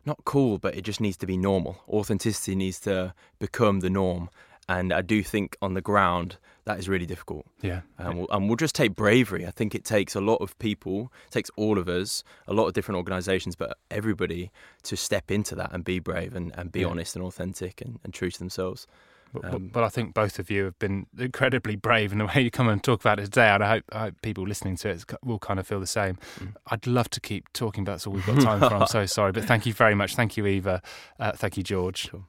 not 0.04 0.24
cool, 0.24 0.58
but 0.58 0.76
it 0.76 0.82
just 0.82 1.00
needs 1.00 1.16
to 1.18 1.26
be 1.26 1.36
normal. 1.36 1.82
Authenticity 1.88 2.54
needs 2.54 2.78
to 2.80 3.12
become 3.40 3.80
the 3.80 3.90
norm. 3.90 4.30
And 4.68 4.92
I 4.92 5.00
do 5.00 5.22
think 5.22 5.56
on 5.62 5.74
the 5.74 5.80
ground 5.80 6.38
that 6.64 6.78
is 6.80 6.88
really 6.88 7.06
difficult. 7.06 7.46
yeah. 7.62 7.82
Um, 7.98 8.16
we'll, 8.18 8.26
and 8.30 8.48
we'll 8.48 8.56
just 8.56 8.74
take 8.74 8.96
bravery. 8.96 9.46
I 9.46 9.52
think 9.52 9.72
it 9.74 9.84
takes 9.84 10.16
a 10.16 10.20
lot 10.20 10.36
of 10.36 10.58
people, 10.58 11.12
it 11.28 11.30
takes 11.32 11.48
all 11.56 11.78
of 11.78 11.88
us, 11.88 12.24
a 12.48 12.52
lot 12.52 12.66
of 12.66 12.72
different 12.72 12.96
organisations, 12.96 13.54
but 13.54 13.78
everybody 13.90 14.50
to 14.82 14.96
step 14.96 15.30
into 15.30 15.54
that 15.54 15.70
and 15.72 15.84
be 15.84 16.00
brave 16.00 16.34
and, 16.34 16.52
and 16.58 16.72
be 16.72 16.80
Yeah. 16.80 16.88
honest 16.88 17.14
and 17.14 17.24
authentic 17.24 17.80
and, 17.80 18.00
and 18.02 18.12
true 18.12 18.30
to 18.32 18.38
themselves. 18.38 18.88
But, 19.32 19.54
Um, 19.54 19.68
but 19.68 19.84
I 19.84 19.88
think 19.88 20.14
both 20.14 20.38
of 20.38 20.50
you 20.50 20.64
have 20.64 20.78
been 20.78 21.06
incredibly 21.18 21.76
brave 21.76 22.12
in 22.12 22.18
the 22.18 22.26
way 22.34 22.40
you 22.42 22.50
come 22.50 22.68
and 22.68 22.82
talk 22.82 23.00
about 23.00 23.18
it 23.18 23.24
today, 23.24 23.48
and 23.48 23.62
I 23.62 23.68
hope, 23.68 23.84
I 23.92 23.98
hope 24.00 24.22
people 24.22 24.46
listening 24.46 24.76
to 24.78 24.88
it 24.90 25.04
will 25.24 25.38
kind 25.38 25.60
of 25.60 25.66
feel 25.66 25.80
the 25.80 25.86
same. 25.86 26.18
Mm. 26.38 26.54
I'd 26.68 26.86
love 26.86 27.10
to 27.10 27.20
keep 27.20 27.52
talking, 27.52 27.84
but 27.84 27.92
that's 27.92 28.06
all 28.06 28.14
we've 28.14 28.26
got 28.26 28.40
time 28.40 28.60
for. 28.60 28.74
I'm 28.74 28.86
so 28.86 29.06
sorry, 29.06 29.32
but 29.32 29.44
thank 29.44 29.66
you 29.66 29.72
very 29.72 29.94
much. 29.94 30.14
Thank 30.14 30.36
you, 30.36 30.46
Eva. 30.46 30.82
Uh, 31.18 31.32
thank 31.32 31.56
you, 31.56 31.62
George. 31.62 32.08
Sure. 32.08 32.24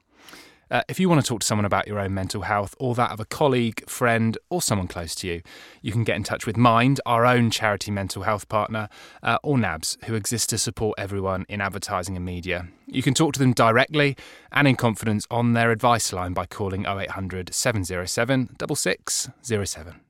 Uh, 0.70 0.82
if 0.88 1.00
you 1.00 1.08
want 1.08 1.20
to 1.20 1.26
talk 1.26 1.40
to 1.40 1.46
someone 1.46 1.64
about 1.64 1.88
your 1.88 1.98
own 1.98 2.12
mental 2.12 2.42
health 2.42 2.74
or 2.78 2.94
that 2.94 3.10
of 3.10 3.20
a 3.20 3.24
colleague, 3.24 3.88
friend, 3.88 4.36
or 4.50 4.60
someone 4.60 4.86
close 4.86 5.14
to 5.14 5.26
you, 5.26 5.40
you 5.80 5.92
can 5.92 6.04
get 6.04 6.16
in 6.16 6.22
touch 6.22 6.46
with 6.46 6.56
Mind, 6.56 7.00
our 7.06 7.24
own 7.24 7.50
charity 7.50 7.90
mental 7.90 8.22
health 8.22 8.48
partner, 8.48 8.88
uh, 9.22 9.38
or 9.42 9.56
NABS, 9.56 9.96
who 10.04 10.14
exist 10.14 10.50
to 10.50 10.58
support 10.58 10.98
everyone 10.98 11.46
in 11.48 11.60
advertising 11.60 12.16
and 12.16 12.24
media. 12.24 12.68
You 12.86 13.02
can 13.02 13.14
talk 13.14 13.32
to 13.34 13.38
them 13.38 13.52
directly 13.52 14.16
and 14.52 14.68
in 14.68 14.76
confidence 14.76 15.26
on 15.30 15.54
their 15.54 15.70
advice 15.70 16.12
line 16.12 16.34
by 16.34 16.44
calling 16.44 16.86
0800 16.86 17.54
707 17.54 18.56
6607. 18.74 20.00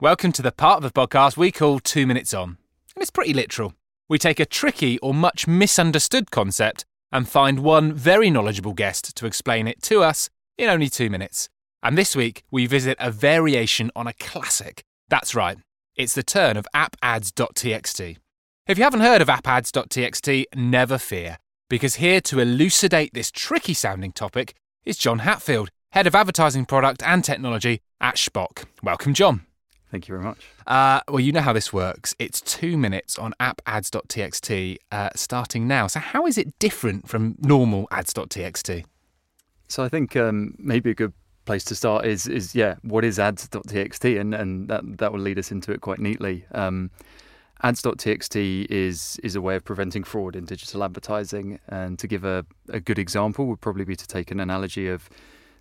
Welcome 0.00 0.32
to 0.32 0.40
the 0.40 0.52
part 0.52 0.82
of 0.82 0.82
the 0.82 0.90
podcast 0.90 1.36
we 1.36 1.52
call 1.52 1.78
Two 1.78 2.06
Minutes 2.06 2.32
On. 2.32 2.56
And 2.96 3.02
it's 3.02 3.10
pretty 3.10 3.34
literal. 3.34 3.74
We 4.10 4.18
take 4.18 4.40
a 4.40 4.44
tricky 4.44 4.98
or 4.98 5.14
much 5.14 5.46
misunderstood 5.46 6.32
concept 6.32 6.84
and 7.12 7.28
find 7.28 7.60
one 7.60 7.92
very 7.92 8.28
knowledgeable 8.28 8.72
guest 8.72 9.14
to 9.14 9.24
explain 9.24 9.68
it 9.68 9.80
to 9.82 10.02
us 10.02 10.28
in 10.58 10.68
only 10.68 10.88
two 10.88 11.08
minutes. 11.08 11.48
And 11.80 11.96
this 11.96 12.16
week, 12.16 12.42
we 12.50 12.66
visit 12.66 12.96
a 12.98 13.12
variation 13.12 13.92
on 13.94 14.08
a 14.08 14.12
classic. 14.12 14.82
That's 15.08 15.36
right, 15.36 15.58
it's 15.94 16.14
the 16.14 16.24
turn 16.24 16.56
of 16.56 16.66
appads.txt. 16.74 18.16
If 18.66 18.78
you 18.78 18.84
haven't 18.84 19.00
heard 19.00 19.22
of 19.22 19.28
appads.txt, 19.28 20.44
never 20.56 20.98
fear, 20.98 21.38
because 21.68 21.94
here 21.94 22.20
to 22.22 22.40
elucidate 22.40 23.14
this 23.14 23.30
tricky 23.30 23.74
sounding 23.74 24.10
topic 24.10 24.54
is 24.84 24.98
Jon 24.98 25.20
Hatfield, 25.20 25.70
Head 25.92 26.08
of 26.08 26.16
Advertising 26.16 26.66
Product 26.66 27.00
and 27.04 27.24
Technology 27.24 27.80
at 28.00 28.16
Shpock. 28.16 28.64
Welcome, 28.82 29.14
Jon. 29.14 29.46
Thank 29.90 30.06
you 30.06 30.12
very 30.12 30.24
much. 30.24 30.46
Uh, 30.66 31.00
well, 31.08 31.20
you 31.20 31.32
know 31.32 31.40
how 31.40 31.52
this 31.52 31.72
works. 31.72 32.14
It's 32.18 32.40
two 32.40 32.76
minutes 32.76 33.18
on 33.18 33.34
appads.txt 33.40 34.76
uh, 34.92 35.10
starting 35.16 35.66
now. 35.66 35.88
So, 35.88 35.98
how 35.98 36.26
is 36.26 36.38
it 36.38 36.56
different 36.60 37.08
from 37.08 37.34
normal 37.40 37.88
ads.txt? 37.90 38.84
So 39.66 39.84
I 39.84 39.88
think 39.88 40.16
um, 40.16 40.54
maybe 40.58 40.90
a 40.90 40.94
good 40.94 41.12
place 41.44 41.64
to 41.64 41.74
start 41.74 42.04
is 42.04 42.26
is 42.28 42.54
yeah, 42.54 42.76
what 42.82 43.04
is 43.04 43.18
ads.txt, 43.18 44.20
and 44.20 44.34
and 44.34 44.68
that 44.68 44.82
that 44.98 45.12
will 45.12 45.20
lead 45.20 45.38
us 45.38 45.50
into 45.50 45.72
it 45.72 45.80
quite 45.80 45.98
neatly. 45.98 46.44
Um, 46.52 46.90
ads.txt 47.62 48.66
is 48.70 49.18
is 49.22 49.34
a 49.34 49.40
way 49.40 49.56
of 49.56 49.64
preventing 49.64 50.04
fraud 50.04 50.36
in 50.36 50.44
digital 50.44 50.84
advertising, 50.84 51.58
and 51.68 51.98
to 51.98 52.06
give 52.06 52.24
a, 52.24 52.46
a 52.68 52.80
good 52.80 52.98
example 52.98 53.46
would 53.46 53.60
probably 53.60 53.84
be 53.84 53.96
to 53.96 54.06
take 54.06 54.30
an 54.30 54.38
analogy 54.38 54.88
of, 54.88 55.08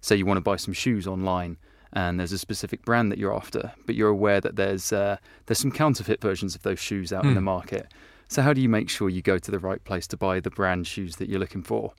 say, 0.01 0.15
you 0.15 0.25
want 0.25 0.37
to 0.37 0.41
buy 0.41 0.55
some 0.55 0.73
shoes 0.73 1.07
online. 1.07 1.57
And 1.93 2.19
there's 2.19 2.31
a 2.31 2.37
specific 2.37 2.85
brand 2.85 3.11
that 3.11 3.17
you're 3.17 3.35
after, 3.35 3.71
but 3.85 3.95
you're 3.95 4.09
aware 4.09 4.39
that 4.41 4.55
there's 4.55 4.93
uh, 4.93 5.17
there's 5.47 5.57
some 5.59 5.71
counterfeit 5.71 6.21
versions 6.21 6.55
of 6.55 6.61
those 6.61 6.79
shoes 6.79 7.11
out 7.11 7.23
in 7.23 7.31
Hmm. 7.31 7.35
the 7.35 7.41
market. 7.41 7.87
So 8.27 8.43
how 8.43 8.53
do 8.53 8.61
you 8.61 8.69
make 8.69 8.89
sure 8.89 9.09
you 9.09 9.23
go 9.23 9.39
to 9.39 9.49
the 9.51 9.57
right 9.57 9.83
place 9.83 10.05
to 10.07 10.17
buy 10.17 10.39
the 10.39 10.51
brand 10.51 10.85
shoes 10.85 11.15
that 11.15 11.29
you're 11.29 11.39
looking 11.39 11.63
for? 11.63 11.93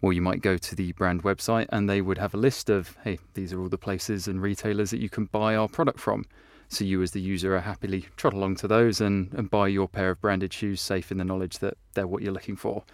Well, 0.00 0.12
you 0.12 0.22
might 0.22 0.42
go 0.42 0.56
to 0.56 0.74
the 0.76 0.92
brand 0.92 1.22
website 1.24 1.66
and 1.70 1.88
they 1.90 2.00
would 2.00 2.18
have 2.18 2.34
a 2.34 2.36
list 2.36 2.70
of, 2.70 2.96
hey, 3.04 3.18
these 3.34 3.52
are 3.52 3.60
all 3.60 3.68
the 3.68 3.78
places 3.78 4.28
and 4.28 4.40
retailers 4.40 4.90
that 4.90 5.00
you 5.00 5.08
can 5.08 5.24
buy 5.26 5.56
our 5.56 5.68
product 5.68 5.98
from. 5.98 6.24
So 6.68 6.84
you, 6.84 7.02
as 7.02 7.10
the 7.10 7.20
user, 7.20 7.54
are 7.56 7.60
happily 7.60 8.06
trot 8.16 8.32
along 8.32 8.56
to 8.56 8.68
those 8.68 9.00
and, 9.00 9.32
and 9.34 9.50
buy 9.50 9.68
your 9.68 9.88
pair 9.88 10.10
of 10.10 10.20
branded 10.20 10.52
shoes, 10.52 10.80
safe 10.80 11.10
in 11.12 11.18
the 11.18 11.24
knowledge 11.24 11.58
that 11.58 11.76
they're 11.94 12.06
what 12.06 12.22
you're 12.22 12.32
looking 12.32 12.56
for. 12.56 12.84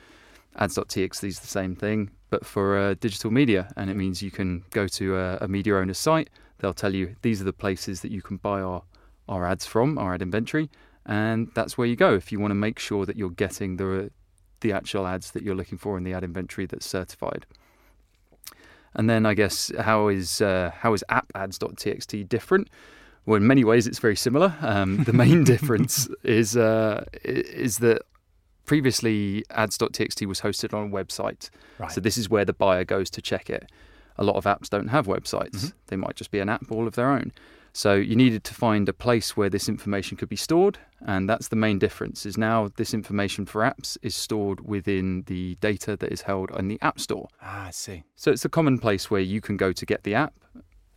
Ads.txt 0.57 1.25
is 1.25 1.41
the 1.41 1.47
same 1.47 1.77
thing, 1.77 2.11
but 2.31 2.45
for 2.45 2.77
uh, 2.79 2.95
digital 2.95 3.31
media, 3.31 3.71
and 3.77 3.91
it 3.91 3.95
means 3.95 4.23
you 4.23 4.31
can 4.31 4.65
go 4.71 4.87
to 4.89 5.17
a, 5.17 5.39
a 5.43 5.49
media 5.49 5.77
owner's 5.77 5.99
site. 5.99 6.31
They'll 6.59 6.75
tell 6.75 6.95
you 6.95 7.15
these 7.23 7.41
are 7.41 7.45
the 7.45 7.53
places 7.53 8.01
that 8.01 8.11
you 8.11 8.23
can 8.23 8.39
buy 8.39 8.61
our, 8.61 8.83
our 9.29 9.47
ads 9.47 9.67
from, 9.67 9.99
our 9.99 10.15
ad 10.15 10.23
inventory, 10.23 10.69
and 11.07 11.51
that's 11.55 11.79
where 11.79 11.87
you 11.87 11.97
go 11.97 12.15
if 12.15 12.33
you 12.33 12.41
want 12.41 12.51
to 12.51 12.57
make 12.57 12.79
sure 12.79 13.07
that 13.07 13.17
you're 13.17 13.31
getting 13.31 13.77
the 13.77 14.11
the 14.61 14.73
actual 14.73 15.07
ads 15.07 15.31
that 15.31 15.43
you're 15.45 15.55
looking 15.55 15.79
for 15.79 15.97
in 15.97 16.03
the 16.03 16.13
ad 16.13 16.25
inventory 16.25 16.67
that's 16.67 16.85
certified. 16.87 17.47
And 18.95 19.09
then 19.09 19.27
I 19.27 19.35
guess 19.35 19.71
how 19.79 20.09
is 20.09 20.41
uh, 20.41 20.73
how 20.75 20.95
is 20.95 21.05
app 21.09 21.31
ads.txt 21.35 22.29
different? 22.29 22.69
Well, 23.27 23.37
in 23.37 23.47
many 23.47 23.63
ways 23.63 23.87
it's 23.87 23.99
very 23.99 24.17
similar. 24.17 24.55
Um, 24.61 25.05
the 25.05 25.13
main 25.13 25.45
difference 25.53 26.09
is 26.25 26.57
uh, 26.57 27.05
is 27.23 27.79
that 27.79 28.03
previously 28.69 29.45
ads.txt 29.51 30.27
was 30.27 30.41
hosted 30.43 30.73
on 30.77 30.87
a 30.87 30.91
website. 30.91 31.51
Right. 31.79 31.91
So 31.91 32.01
this 32.01 32.17
is 32.17 32.29
where 32.31 32.45
the 32.45 32.53
buyer 32.53 32.85
goes 32.85 33.11
to 33.11 33.21
check 33.23 33.51
it. 33.51 33.71
A 34.17 34.25
lot 34.25 34.37
of 34.37 34.45
apps 34.45 34.69
don't 34.69 34.89
have 34.89 35.07
websites. 35.07 35.57
Mhm. 35.67 35.73
They 35.89 35.97
might 35.97 36.17
just 36.17 36.31
be 36.31 36.39
an 36.39 36.49
app 36.49 36.71
all 36.71 36.87
of 36.87 36.95
their 36.95 37.11
own. 37.11 37.33
So 37.73 37.95
you 37.95 38.17
needed 38.17 38.43
to 38.45 38.55
find 38.55 38.89
a 38.89 38.93
place 38.93 39.37
where 39.37 39.49
this 39.49 39.69
information 39.69 40.17
could 40.17 40.29
be 40.29 40.37
stored, 40.37 40.79
and 41.07 41.29
that's 41.31 41.49
the 41.49 41.57
main 41.57 41.79
difference. 41.79 42.27
Is 42.27 42.37
now 42.37 42.71
this 42.77 42.93
information 42.93 43.47
for 43.47 43.63
apps 43.63 43.97
is 44.03 44.17
stored 44.17 44.61
within 44.75 45.23
the 45.27 45.57
data 45.61 45.97
that 45.97 46.11
is 46.11 46.23
held 46.23 46.51
in 46.59 46.69
the 46.69 46.79
App 46.83 46.99
Store. 46.99 47.29
ah, 47.41 47.67
I 47.67 47.71
see. 47.71 48.03
So 48.17 48.33
it's 48.33 48.45
a 48.45 48.49
common 48.49 48.79
place 48.79 49.11
where 49.11 49.21
you 49.21 49.41
can 49.41 49.57
go 49.57 49.73
to 49.73 49.87
get 49.87 50.03
the 50.03 50.15
app 50.15 50.35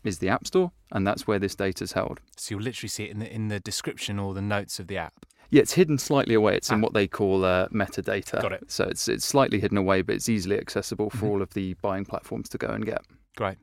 is 0.04 0.18
the 0.20 0.30
App 0.30 0.48
Store, 0.48 0.72
and 0.92 1.06
that's 1.06 1.28
where 1.28 1.38
this 1.38 1.54
data 1.56 1.84
is 1.84 1.92
held. 1.92 2.20
So 2.38 2.56
you'll 2.56 2.64
literally 2.64 2.90
see 2.90 3.04
it 3.04 3.12
in 3.12 3.20
the 3.20 3.32
in 3.32 3.50
the 3.50 3.60
description 3.60 4.18
or 4.18 4.34
the 4.34 4.42
notes 4.42 4.80
of 4.80 4.88
the 4.88 4.98
app. 4.98 5.14
Yeah, 5.52 5.62
it's 5.62 5.74
hidden 5.74 5.98
slightly 5.98 6.34
away. 6.34 6.56
It's 6.56 6.70
in 6.70 6.80
Ah. 6.80 6.84
what 6.84 6.94
they 6.94 7.08
call 7.08 7.46
uh, 7.46 7.68
metadata. 7.70 8.42
Got 8.42 8.54
it. 8.54 8.72
So 8.72 8.86
it's 8.86 9.08
it's 9.08 9.26
slightly 9.26 9.60
hidden 9.60 9.78
away, 9.78 10.02
but 10.02 10.16
it's 10.16 10.30
easily 10.30 10.58
accessible 10.58 11.10
for 11.10 11.26
Mhm. 11.26 11.30
all 11.30 11.42
of 11.42 11.54
the 11.54 11.76
buying 11.82 12.06
platforms 12.06 12.50
to 12.50 12.58
go 12.58 12.68
and 12.70 12.86
get. 12.86 13.02
Great. 13.36 13.58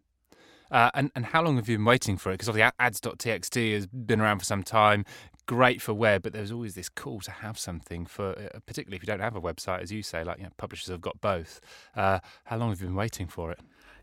Uh, 0.70 0.90
and 0.94 1.10
and 1.16 1.24
how 1.26 1.42
long 1.42 1.56
have 1.56 1.66
you 1.68 1.78
been 1.78 1.84
waiting 1.86 2.16
for 2.18 2.30
it? 2.30 2.34
Because 2.34 2.48
obviously 2.50 2.70
ads.txt 2.78 3.72
has 3.74 3.86
been 3.86 4.20
around 4.20 4.38
for 4.40 4.44
some 4.44 4.62
time. 4.62 5.04
Great 5.46 5.80
for 5.80 5.94
web, 5.94 6.20
but 6.22 6.34
there's 6.34 6.52
always 6.52 6.74
this 6.74 6.90
call 6.90 7.20
to 7.20 7.30
have 7.30 7.58
something 7.58 8.04
for, 8.04 8.32
uh, 8.38 8.58
particularly 8.66 8.96
if 8.96 9.02
you 9.02 9.06
don't 9.06 9.20
have 9.20 9.34
a 9.34 9.40
website, 9.40 9.80
as 9.80 9.90
you 9.90 10.02
say, 10.02 10.22
like 10.22 10.36
you 10.36 10.44
know, 10.44 10.50
publishers 10.58 10.88
have 10.88 11.00
got 11.00 11.18
both. 11.22 11.58
Uh, 11.96 12.18
how 12.44 12.58
long 12.58 12.68
have 12.68 12.82
you 12.82 12.86
been 12.88 12.94
waiting 12.96 13.26
for 13.28 13.50
it? 13.50 13.60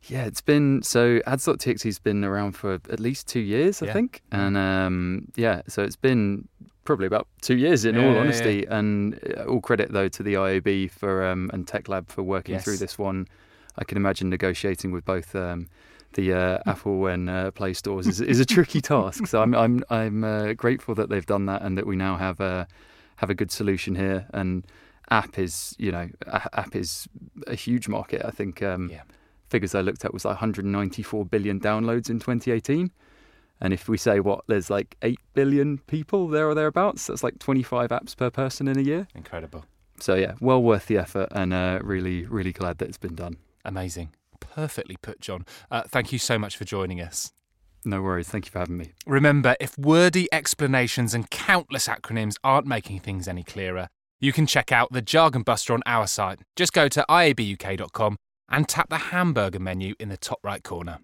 Yeah, 0.08 0.26
it's 0.26 0.42
been 0.42 0.82
so 0.82 1.22
ads.txt's 1.28 2.00
been 2.00 2.24
around 2.24 2.54
for 2.54 2.74
at 2.90 3.00
least 3.00 3.28
two 3.28 3.42
years, 3.42 3.84
I 3.84 3.86
Yeah. 3.88 3.94
think. 3.94 4.24
Mm. 4.32 4.38
And 4.40 4.58
um, 4.58 5.28
yeah, 5.36 5.62
so 5.68 5.84
it's 5.84 5.96
been 5.96 6.48
probably 6.86 7.08
about 7.08 7.28
two 7.42 7.58
years 7.58 7.84
in 7.84 7.96
Yeah, 7.96 8.06
all 8.08 8.14
yeah, 8.14 8.20
honesty. 8.22 8.66
And 8.70 9.20
uh, 9.38 9.44
all 9.44 9.60
credit 9.60 9.92
though 9.92 10.08
to 10.08 10.24
the 10.24 10.36
IAB 10.36 10.92
for 10.92 11.26
um, 11.26 11.50
and 11.54 11.68
Tech 11.68 11.90
Lab 11.90 12.10
for 12.10 12.24
working 12.24 12.56
through 12.64 12.78
this 12.78 12.98
one. 12.98 13.28
I 13.78 13.84
can 13.84 13.98
imagine 13.98 14.30
negotiating 14.30 14.92
with 14.92 15.04
both 15.04 15.36
um, 15.36 15.68
the 16.14 16.32
uh, 16.34 16.60
Apple 16.66 17.08
and 17.08 17.30
uh, 17.30 17.52
Play 17.52 17.74
stores 17.74 18.08
is, 18.08 18.22
is 18.22 18.40
a 18.40 18.46
tricky 18.46 18.80
task. 18.80 19.28
So 19.28 19.42
I'm 19.42 19.54
I'm 19.54 19.84
I'm 19.90 20.24
uh, 20.24 20.54
grateful 20.54 20.96
that 20.96 21.10
they've 21.10 21.26
done 21.26 21.46
that 21.48 21.62
and 21.62 21.78
that 21.78 21.86
we 21.86 21.98
now 21.98 22.16
have 22.16 22.40
a 22.40 22.68
have 23.18 23.30
a 23.30 23.36
good 23.36 23.52
solution 23.52 23.96
here. 23.96 24.28
And 24.34 24.66
app 25.10 25.38
is 25.38 25.76
you 25.78 25.92
know 25.92 26.10
a- 26.28 26.60
app 26.60 26.76
is 26.76 27.08
a 27.48 27.56
huge 27.56 27.88
market. 27.90 28.22
I 28.24 28.32
think. 28.32 28.64
Um, 28.64 28.90
Yeah. 28.90 29.02
figures 29.48 29.76
I 29.76 29.82
looked 29.82 30.04
at 30.04 30.12
was 30.12 30.26
like 30.26 30.34
194 30.34 31.24
billion 31.26 31.60
downloads 31.60 32.10
in 32.10 32.20
2018. 32.20 32.90
And 33.62 33.74
if 33.74 33.88
we 33.88 33.98
say 33.98 34.20
what, 34.20 34.44
there's 34.48 34.70
like 34.70 34.96
8 35.02 35.18
billion 35.34 35.78
people 35.80 36.28
there 36.28 36.48
or 36.50 36.54
thereabouts, 36.54 37.08
that's 37.08 37.24
like 37.24 37.40
25 37.40 37.90
apps 37.90 38.16
per 38.16 38.30
person 38.30 38.68
in 38.68 38.78
a 38.78 38.82
year. 38.82 39.08
Incredible. 39.16 39.66
So, 40.00 40.16
yeah, 40.16 40.34
well 40.42 40.62
worth 40.62 40.88
the 40.88 40.98
effort 40.98 41.30
and 41.32 41.54
uh, 41.54 41.80
really, 41.82 42.26
really 42.26 42.52
glad 42.52 42.80
that 42.80 42.90
it's 42.90 42.98
been 42.98 43.16
done. 43.16 43.38
Amazing. 43.64 44.10
perfectly 44.40 44.98
put, 45.02 45.20
Jon. 45.22 45.46
Uh, 45.72 45.84
thank 45.88 46.12
you 46.12 46.20
so 46.20 46.38
much 46.38 46.56
for 46.58 46.66
joining 46.66 47.02
us. 47.02 47.32
No 47.86 48.02
worries. 48.02 48.28
Thank 48.28 48.46
you 48.46 48.52
for 48.52 48.60
having 48.60 48.78
me. 48.78 48.92
Remember, 49.06 49.56
if 49.60 49.78
wordy 49.78 50.28
explanations 50.32 51.14
and 51.14 51.30
countless 51.30 51.88
acronyms 51.88 52.36
aren't 52.44 52.66
making 52.68 53.00
things 53.00 53.28
any 53.28 53.44
clearer, 53.44 53.88
you 54.20 54.34
can 54.34 54.48
check 54.48 54.72
out 54.72 54.92
the 54.92 55.02
Jargon 55.02 55.44
Buster 55.44 55.74
on 55.74 55.82
our 55.86 56.08
site. 56.08 56.40
Just 56.56 56.74
go 56.74 56.88
to 56.88 57.06
iabuk.com 57.10 58.18
and 58.50 58.68
tap 58.68 58.90
the 58.90 58.98
hamburger 58.98 59.60
menu 59.60 59.94
in 60.00 60.10
the 60.10 60.18
top 60.18 60.40
right 60.44 60.64
corner. 60.64 61.00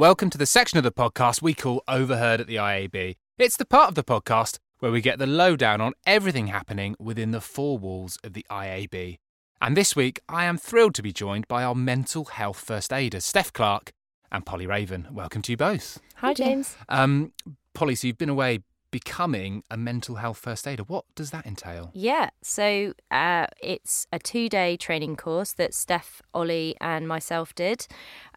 Welcome 0.00 0.30
to 0.30 0.38
the 0.38 0.46
section 0.46 0.78
of 0.78 0.84
the 0.84 0.90
podcast 0.90 1.42
we 1.42 1.52
call 1.52 1.82
Overheard 1.86 2.40
at 2.40 2.46
the 2.46 2.56
IAB. 2.56 3.16
It's 3.36 3.58
the 3.58 3.66
part 3.66 3.90
of 3.90 3.96
the 3.96 4.02
podcast 4.02 4.58
where 4.78 4.90
we 4.90 5.02
get 5.02 5.18
the 5.18 5.26
lowdown 5.26 5.82
on 5.82 5.92
everything 6.06 6.46
happening 6.46 6.96
within 6.98 7.32
the 7.32 7.40
four 7.42 7.76
walls 7.76 8.16
of 8.24 8.32
the 8.32 8.46
IAB. 8.50 9.18
And 9.60 9.76
this 9.76 9.94
week, 9.94 10.18
I 10.26 10.46
am 10.46 10.56
thrilled 10.56 10.94
to 10.94 11.02
be 11.02 11.12
joined 11.12 11.46
by 11.48 11.62
our 11.62 11.74
mental 11.74 12.24
health 12.24 12.58
first 12.58 12.94
aiders, 12.94 13.26
Steph 13.26 13.52
Clark 13.52 13.92
and 14.32 14.46
Polly 14.46 14.66
Raven. 14.66 15.06
Welcome 15.10 15.42
to 15.42 15.52
you 15.52 15.58
both. 15.58 16.00
Hi, 16.14 16.32
James. 16.32 16.78
Um, 16.88 17.34
Polly, 17.74 17.94
so 17.94 18.06
you've 18.06 18.16
been 18.16 18.30
away 18.30 18.60
becoming 18.90 19.62
a 19.70 19.76
mental 19.76 20.16
health 20.16 20.38
first 20.38 20.66
aider. 20.66 20.82
What 20.82 21.04
does 21.14 21.30
that 21.30 21.46
entail? 21.46 21.90
Yeah, 21.94 22.30
so 22.42 22.94
uh, 23.10 23.46
it's 23.62 24.06
a 24.12 24.18
two 24.18 24.48
day 24.48 24.76
training 24.76 25.16
course 25.16 25.52
that 25.54 25.74
Steph, 25.74 26.22
Ollie, 26.34 26.76
and 26.80 27.06
myself 27.06 27.54
did. 27.54 27.86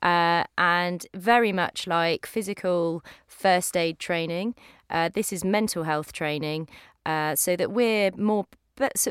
Uh, 0.01 0.43
and 0.57 1.05
very 1.13 1.51
much 1.51 1.87
like 1.87 2.25
physical 2.25 3.03
first 3.27 3.75
aid 3.75 3.99
training, 3.99 4.55
uh, 4.89 5.09
this 5.13 5.33
is 5.33 5.43
mental 5.43 5.83
health 5.83 6.13
training 6.13 6.67
uh, 7.05 7.35
so 7.35 7.55
that 7.55 7.71
we're 7.71 8.11
more 8.15 8.45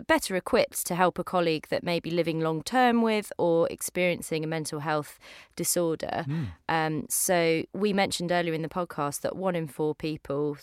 better 0.06 0.34
equipped 0.34 0.84
to 0.86 0.94
help 0.94 1.18
a 1.18 1.24
colleague 1.24 1.68
that 1.68 1.84
may 1.84 2.00
be 2.00 2.10
living 2.10 2.40
long 2.40 2.62
term 2.62 3.02
with 3.02 3.32
or 3.38 3.68
experiencing 3.70 4.42
a 4.42 4.46
mental 4.46 4.80
health 4.80 5.18
disorder. 5.56 6.24
Mm. 6.28 6.46
Um, 6.68 7.06
so, 7.08 7.62
we 7.72 7.92
mentioned 7.92 8.32
earlier 8.32 8.54
in 8.54 8.62
the 8.62 8.68
podcast 8.68 9.20
that 9.20 9.36
one 9.36 9.54
in 9.54 9.68
four 9.68 9.94
people 9.94 10.56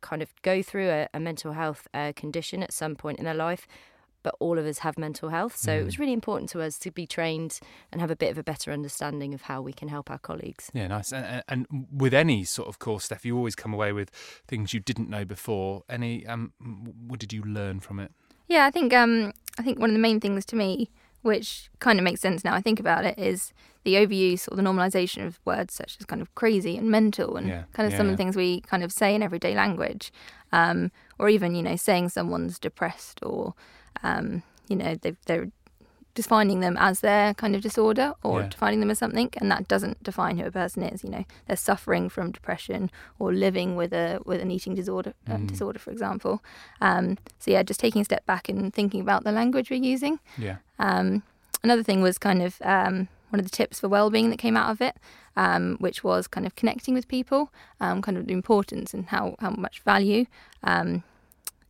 kind 0.00 0.22
of 0.22 0.30
go 0.42 0.62
through 0.62 0.88
a, 0.88 1.08
a 1.14 1.20
mental 1.20 1.52
health 1.52 1.88
uh, 1.94 2.12
condition 2.16 2.62
at 2.62 2.72
some 2.72 2.96
point 2.96 3.18
in 3.18 3.24
their 3.24 3.34
life. 3.34 3.66
But 4.22 4.34
all 4.40 4.58
of 4.58 4.66
us 4.66 4.78
have 4.78 4.98
mental 4.98 5.28
health. 5.28 5.56
So 5.56 5.70
mm. 5.70 5.80
it 5.80 5.84
was 5.84 6.00
really 6.00 6.12
important 6.12 6.50
to 6.50 6.60
us 6.60 6.78
to 6.80 6.90
be 6.90 7.06
trained 7.06 7.60
and 7.92 8.00
have 8.00 8.10
a 8.10 8.16
bit 8.16 8.32
of 8.32 8.38
a 8.38 8.42
better 8.42 8.72
understanding 8.72 9.34
of 9.34 9.42
how 9.42 9.62
we 9.62 9.72
can 9.72 9.86
help 9.86 10.10
our 10.10 10.18
colleagues. 10.18 10.68
Yeah, 10.74 10.88
nice. 10.88 11.12
And, 11.12 11.44
and 11.48 11.86
with 11.92 12.12
any 12.12 12.42
sort 12.42 12.66
of 12.66 12.80
course, 12.80 13.04
Steph, 13.04 13.24
you 13.24 13.36
always 13.36 13.54
come 13.54 13.72
away 13.72 13.92
with 13.92 14.10
things 14.48 14.74
you 14.74 14.80
didn't 14.80 15.08
know 15.08 15.24
before. 15.24 15.84
Any, 15.88 16.26
um, 16.26 16.52
what 17.06 17.20
did 17.20 17.32
you 17.32 17.44
learn 17.44 17.78
from 17.78 18.00
it? 18.00 18.10
Yeah, 18.48 18.66
I 18.66 18.70
think 18.70 18.92
um, 18.92 19.32
I 19.58 19.62
think 19.62 19.78
one 19.78 19.90
of 19.90 19.94
the 19.94 20.00
main 20.00 20.20
things 20.20 20.44
to 20.46 20.56
me, 20.56 20.90
which 21.26 21.70
kind 21.80 21.98
of 21.98 22.04
makes 22.04 22.20
sense 22.20 22.44
now 22.44 22.54
I 22.54 22.60
think 22.60 22.80
about 22.80 23.04
it, 23.04 23.18
is 23.18 23.52
the 23.84 23.94
overuse 23.94 24.50
or 24.50 24.56
the 24.56 24.62
normalization 24.62 25.26
of 25.26 25.38
words 25.44 25.74
such 25.74 25.96
as 26.00 26.06
kind 26.06 26.20
of 26.22 26.34
crazy 26.34 26.76
and 26.76 26.90
mental 26.90 27.36
and 27.36 27.46
yeah. 27.48 27.64
kind 27.72 27.86
of 27.86 27.92
yeah, 27.92 27.98
some 27.98 28.06
yeah. 28.06 28.12
of 28.12 28.16
the 28.18 28.22
things 28.22 28.36
we 28.36 28.60
kind 28.62 28.82
of 28.82 28.92
say 28.92 29.14
in 29.14 29.22
everyday 29.22 29.54
language, 29.54 30.12
um, 30.52 30.90
or 31.18 31.28
even 31.28 31.54
you 31.54 31.62
know 31.62 31.76
saying 31.76 32.08
someone's 32.08 32.58
depressed 32.58 33.20
or 33.22 33.54
um, 34.02 34.42
you 34.68 34.76
know 34.76 34.94
they 34.94 35.14
they're 35.26 35.50
defining 36.16 36.60
them 36.60 36.76
as 36.78 37.00
their 37.00 37.34
kind 37.34 37.54
of 37.54 37.60
disorder 37.60 38.14
or 38.24 38.40
yeah. 38.40 38.48
defining 38.48 38.80
them 38.80 38.90
as 38.90 38.98
something 38.98 39.30
and 39.36 39.50
that 39.50 39.68
doesn't 39.68 40.02
define 40.02 40.38
who 40.38 40.46
a 40.46 40.50
person 40.50 40.82
is 40.82 41.04
you 41.04 41.10
know 41.10 41.24
they're 41.46 41.56
suffering 41.56 42.08
from 42.08 42.32
depression 42.32 42.90
or 43.18 43.32
living 43.32 43.76
with 43.76 43.92
a 43.92 44.18
with 44.24 44.40
an 44.40 44.50
eating 44.50 44.74
disorder 44.74 45.12
uh, 45.28 45.34
mm. 45.34 45.46
disorder 45.46 45.78
for 45.78 45.90
example 45.90 46.42
um, 46.80 47.16
so 47.38 47.50
yeah 47.50 47.62
just 47.62 47.78
taking 47.78 48.00
a 48.00 48.04
step 48.04 48.24
back 48.26 48.48
and 48.48 48.74
thinking 48.74 49.00
about 49.00 49.22
the 49.22 49.30
language 49.30 49.70
we're 49.70 49.76
using 49.76 50.18
yeah 50.36 50.56
um, 50.78 51.22
another 51.62 51.82
thing 51.82 52.02
was 52.02 52.18
kind 52.18 52.42
of 52.42 52.56
um, 52.62 53.08
one 53.30 53.40
of 53.40 53.44
the 53.44 53.56
tips 53.56 53.80
for 53.80 53.88
well-being 53.88 54.30
that 54.30 54.38
came 54.38 54.56
out 54.56 54.70
of 54.70 54.80
it, 54.80 54.96
um, 55.36 55.76
which 55.78 56.04
was 56.04 56.26
kind 56.26 56.46
of 56.46 56.54
connecting 56.54 56.94
with 56.94 57.08
people, 57.08 57.52
um, 57.80 58.00
kind 58.00 58.16
of 58.16 58.26
the 58.26 58.32
importance 58.32 58.94
and 58.94 59.06
how 59.06 59.34
how 59.40 59.50
much 59.50 59.80
value 59.80 60.26
um, 60.62 61.02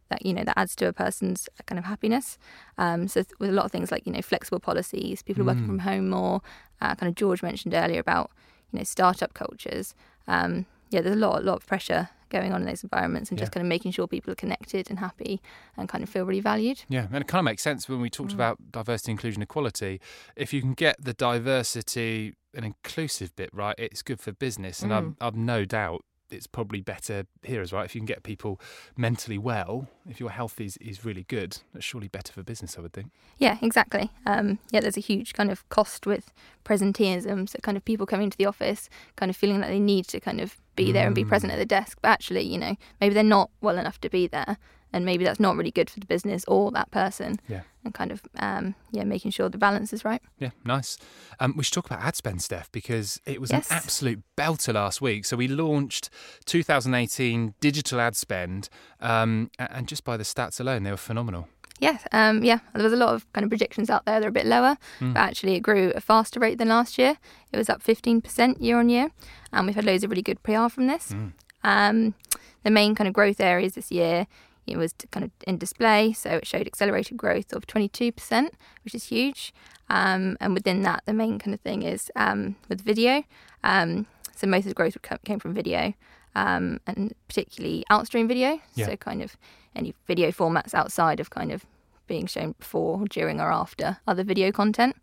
that 0.08 0.24
you 0.24 0.32
know 0.32 0.44
that 0.44 0.58
adds 0.58 0.76
to 0.76 0.86
a 0.86 0.92
person's 0.92 1.48
kind 1.66 1.78
of 1.78 1.84
happiness. 1.84 2.38
Um, 2.78 3.08
so 3.08 3.24
with 3.38 3.50
a 3.50 3.52
lot 3.52 3.64
of 3.64 3.72
things 3.72 3.90
like 3.90 4.06
you 4.06 4.12
know 4.12 4.22
flexible 4.22 4.60
policies, 4.60 5.22
people 5.22 5.44
mm. 5.44 5.48
working 5.48 5.66
from 5.66 5.80
home 5.80 6.10
more. 6.10 6.42
Uh, 6.80 6.94
kind 6.94 7.08
of 7.08 7.14
George 7.14 7.42
mentioned 7.42 7.74
earlier 7.74 8.00
about 8.00 8.30
you 8.72 8.78
know 8.78 8.84
startup 8.84 9.34
cultures. 9.34 9.94
Um, 10.28 10.66
yeah, 10.90 11.00
there's 11.00 11.16
a 11.16 11.18
lot 11.18 11.40
a 11.40 11.44
lot 11.44 11.56
of 11.56 11.66
pressure 11.66 12.10
going 12.28 12.52
on 12.52 12.62
in 12.62 12.66
those 12.66 12.82
environments 12.82 13.30
and 13.30 13.38
yeah. 13.38 13.42
just 13.42 13.52
kind 13.52 13.64
of 13.64 13.68
making 13.68 13.92
sure 13.92 14.06
people 14.06 14.32
are 14.32 14.36
connected 14.36 14.90
and 14.90 14.98
happy 14.98 15.40
and 15.76 15.88
kind 15.88 16.02
of 16.02 16.10
feel 16.10 16.24
really 16.24 16.40
valued. 16.40 16.82
Yeah, 16.88 17.06
and 17.12 17.22
it 17.22 17.28
kind 17.28 17.38
of 17.38 17.44
makes 17.44 17.62
sense 17.62 17.88
when 17.88 18.00
we 18.00 18.10
talked 18.10 18.32
mm. 18.32 18.34
about 18.34 18.72
diversity, 18.72 19.12
inclusion, 19.12 19.42
equality. 19.42 20.00
If 20.34 20.52
you 20.52 20.60
can 20.60 20.74
get 20.74 20.96
the 21.02 21.12
diversity 21.12 22.34
and 22.54 22.64
inclusive 22.64 23.34
bit 23.36 23.50
right, 23.52 23.76
it's 23.78 24.02
good 24.02 24.20
for 24.20 24.32
business. 24.32 24.82
And 24.82 24.90
mm. 24.90 24.96
I've, 24.96 25.14
I've 25.20 25.36
no 25.36 25.64
doubt 25.64 26.04
it's 26.30 26.46
probably 26.46 26.80
better 26.80 27.26
here 27.42 27.62
as 27.62 27.72
well. 27.72 27.82
If 27.82 27.94
you 27.94 28.00
can 28.00 28.06
get 28.06 28.22
people 28.22 28.60
mentally 28.96 29.38
well, 29.38 29.88
if 30.08 30.20
your 30.20 30.30
health 30.30 30.60
is, 30.60 30.76
is 30.78 31.04
really 31.04 31.24
good, 31.24 31.58
that's 31.72 31.84
surely 31.84 32.08
better 32.08 32.32
for 32.32 32.42
business, 32.42 32.76
I 32.76 32.80
would 32.80 32.92
think. 32.92 33.10
Yeah, 33.38 33.58
exactly. 33.62 34.10
Um, 34.24 34.58
yeah, 34.70 34.80
there's 34.80 34.96
a 34.96 35.00
huge 35.00 35.34
kind 35.34 35.50
of 35.50 35.68
cost 35.68 36.06
with 36.06 36.32
presenteeism. 36.64 37.48
So, 37.48 37.58
kind 37.62 37.76
of 37.76 37.84
people 37.84 38.06
coming 38.06 38.30
to 38.30 38.38
the 38.38 38.46
office, 38.46 38.88
kind 39.16 39.30
of 39.30 39.36
feeling 39.36 39.60
that 39.60 39.68
they 39.68 39.80
need 39.80 40.06
to 40.08 40.20
kind 40.20 40.40
of 40.40 40.56
be 40.76 40.92
there 40.92 41.06
and 41.06 41.14
be 41.14 41.24
present 41.24 41.52
at 41.52 41.58
the 41.58 41.66
desk, 41.66 41.98
but 42.02 42.08
actually, 42.08 42.42
you 42.42 42.58
know, 42.58 42.76
maybe 43.00 43.14
they're 43.14 43.24
not 43.24 43.50
well 43.60 43.78
enough 43.78 44.00
to 44.02 44.10
be 44.10 44.26
there 44.26 44.56
and 44.92 45.04
maybe 45.04 45.24
that's 45.24 45.40
not 45.40 45.56
really 45.56 45.70
good 45.70 45.90
for 45.90 46.00
the 46.00 46.06
business 46.06 46.44
or 46.48 46.70
that 46.70 46.90
person. 46.90 47.38
Yeah. 47.48 47.62
And 47.84 47.94
kind 47.94 48.10
of 48.10 48.22
um, 48.38 48.74
yeah, 48.90 49.04
making 49.04 49.30
sure 49.30 49.48
the 49.48 49.58
balance 49.58 49.92
is 49.92 50.04
right. 50.04 50.22
Yeah, 50.38 50.50
nice. 50.64 50.96
Um, 51.38 51.54
we 51.56 51.62
should 51.62 51.74
talk 51.74 51.86
about 51.86 52.00
ad 52.00 52.16
spend, 52.16 52.42
Steph, 52.42 52.72
because 52.72 53.20
it 53.26 53.40
was 53.40 53.52
yes. 53.52 53.70
an 53.70 53.76
absolute 53.76 54.22
belter 54.36 54.74
last 54.74 55.00
week. 55.00 55.24
So 55.24 55.36
we 55.36 55.46
launched 55.48 56.10
2018 56.46 57.54
digital 57.60 58.00
ad 58.00 58.16
spend, 58.16 58.68
um, 59.00 59.50
and 59.58 59.86
just 59.86 60.02
by 60.02 60.16
the 60.16 60.24
stats 60.24 60.58
alone, 60.58 60.82
they 60.82 60.90
were 60.90 60.96
phenomenal. 60.96 61.48
Yeah, 61.78 61.98
um, 62.12 62.42
yeah. 62.42 62.60
There 62.74 62.84
was 62.84 62.92
a 62.92 62.96
lot 62.96 63.14
of 63.14 63.30
kind 63.32 63.44
of 63.44 63.50
projections 63.50 63.90
out 63.90 64.06
there. 64.06 64.18
They're 64.18 64.30
a 64.30 64.32
bit 64.32 64.46
lower, 64.46 64.78
mm. 64.98 65.12
but 65.12 65.20
actually 65.20 65.54
it 65.54 65.60
grew 65.60 65.90
at 65.90 65.96
a 65.96 66.00
faster 66.00 66.40
rate 66.40 66.58
than 66.58 66.68
last 66.68 66.98
year. 66.98 67.18
It 67.52 67.56
was 67.56 67.68
up 67.68 67.82
15% 67.82 68.60
year 68.60 68.78
on 68.78 68.88
year, 68.88 69.10
and 69.52 69.66
we've 69.66 69.76
had 69.76 69.84
loads 69.84 70.02
of 70.02 70.10
really 70.10 70.22
good 70.22 70.42
PR 70.42 70.68
from 70.68 70.86
this. 70.86 71.12
Mm. 71.12 71.32
Um, 71.64 72.14
the 72.62 72.70
main 72.70 72.94
kind 72.94 73.08
of 73.08 73.14
growth 73.14 73.40
areas 73.40 73.74
this 73.74 73.90
year 73.90 74.26
it 74.66 74.76
was 74.76 74.94
kind 75.10 75.24
of 75.24 75.30
in 75.46 75.58
display, 75.58 76.12
so 76.12 76.30
it 76.30 76.46
showed 76.46 76.66
accelerated 76.66 77.16
growth 77.16 77.52
of 77.52 77.66
22%, 77.66 78.50
which 78.84 78.94
is 78.94 79.04
huge. 79.04 79.54
Um, 79.88 80.36
and 80.40 80.54
within 80.54 80.82
that, 80.82 81.04
the 81.06 81.12
main 81.12 81.38
kind 81.38 81.54
of 81.54 81.60
thing 81.60 81.82
is 81.82 82.10
um, 82.16 82.56
with 82.68 82.80
video. 82.80 83.22
Um, 83.62 84.06
so 84.34 84.46
most 84.46 84.64
of 84.64 84.70
the 84.70 84.74
growth 84.74 84.96
came 85.24 85.38
from 85.38 85.54
video, 85.54 85.94
um, 86.36 86.78
and 86.86 87.14
particularly 87.28 87.82
outstream 87.90 88.28
video. 88.28 88.60
Yeah. 88.74 88.86
So 88.86 88.96
kind 88.96 89.22
of 89.22 89.36
any 89.74 89.94
video 90.06 90.30
formats 90.30 90.74
outside 90.74 91.18
of 91.18 91.30
kind 91.30 91.50
of 91.50 91.64
being 92.06 92.26
shown 92.26 92.54
before, 92.58 93.04
during, 93.08 93.40
or 93.40 93.50
after 93.50 93.98
other 94.06 94.22
video 94.22 94.52
content. 94.52 94.94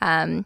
Um, 0.00 0.44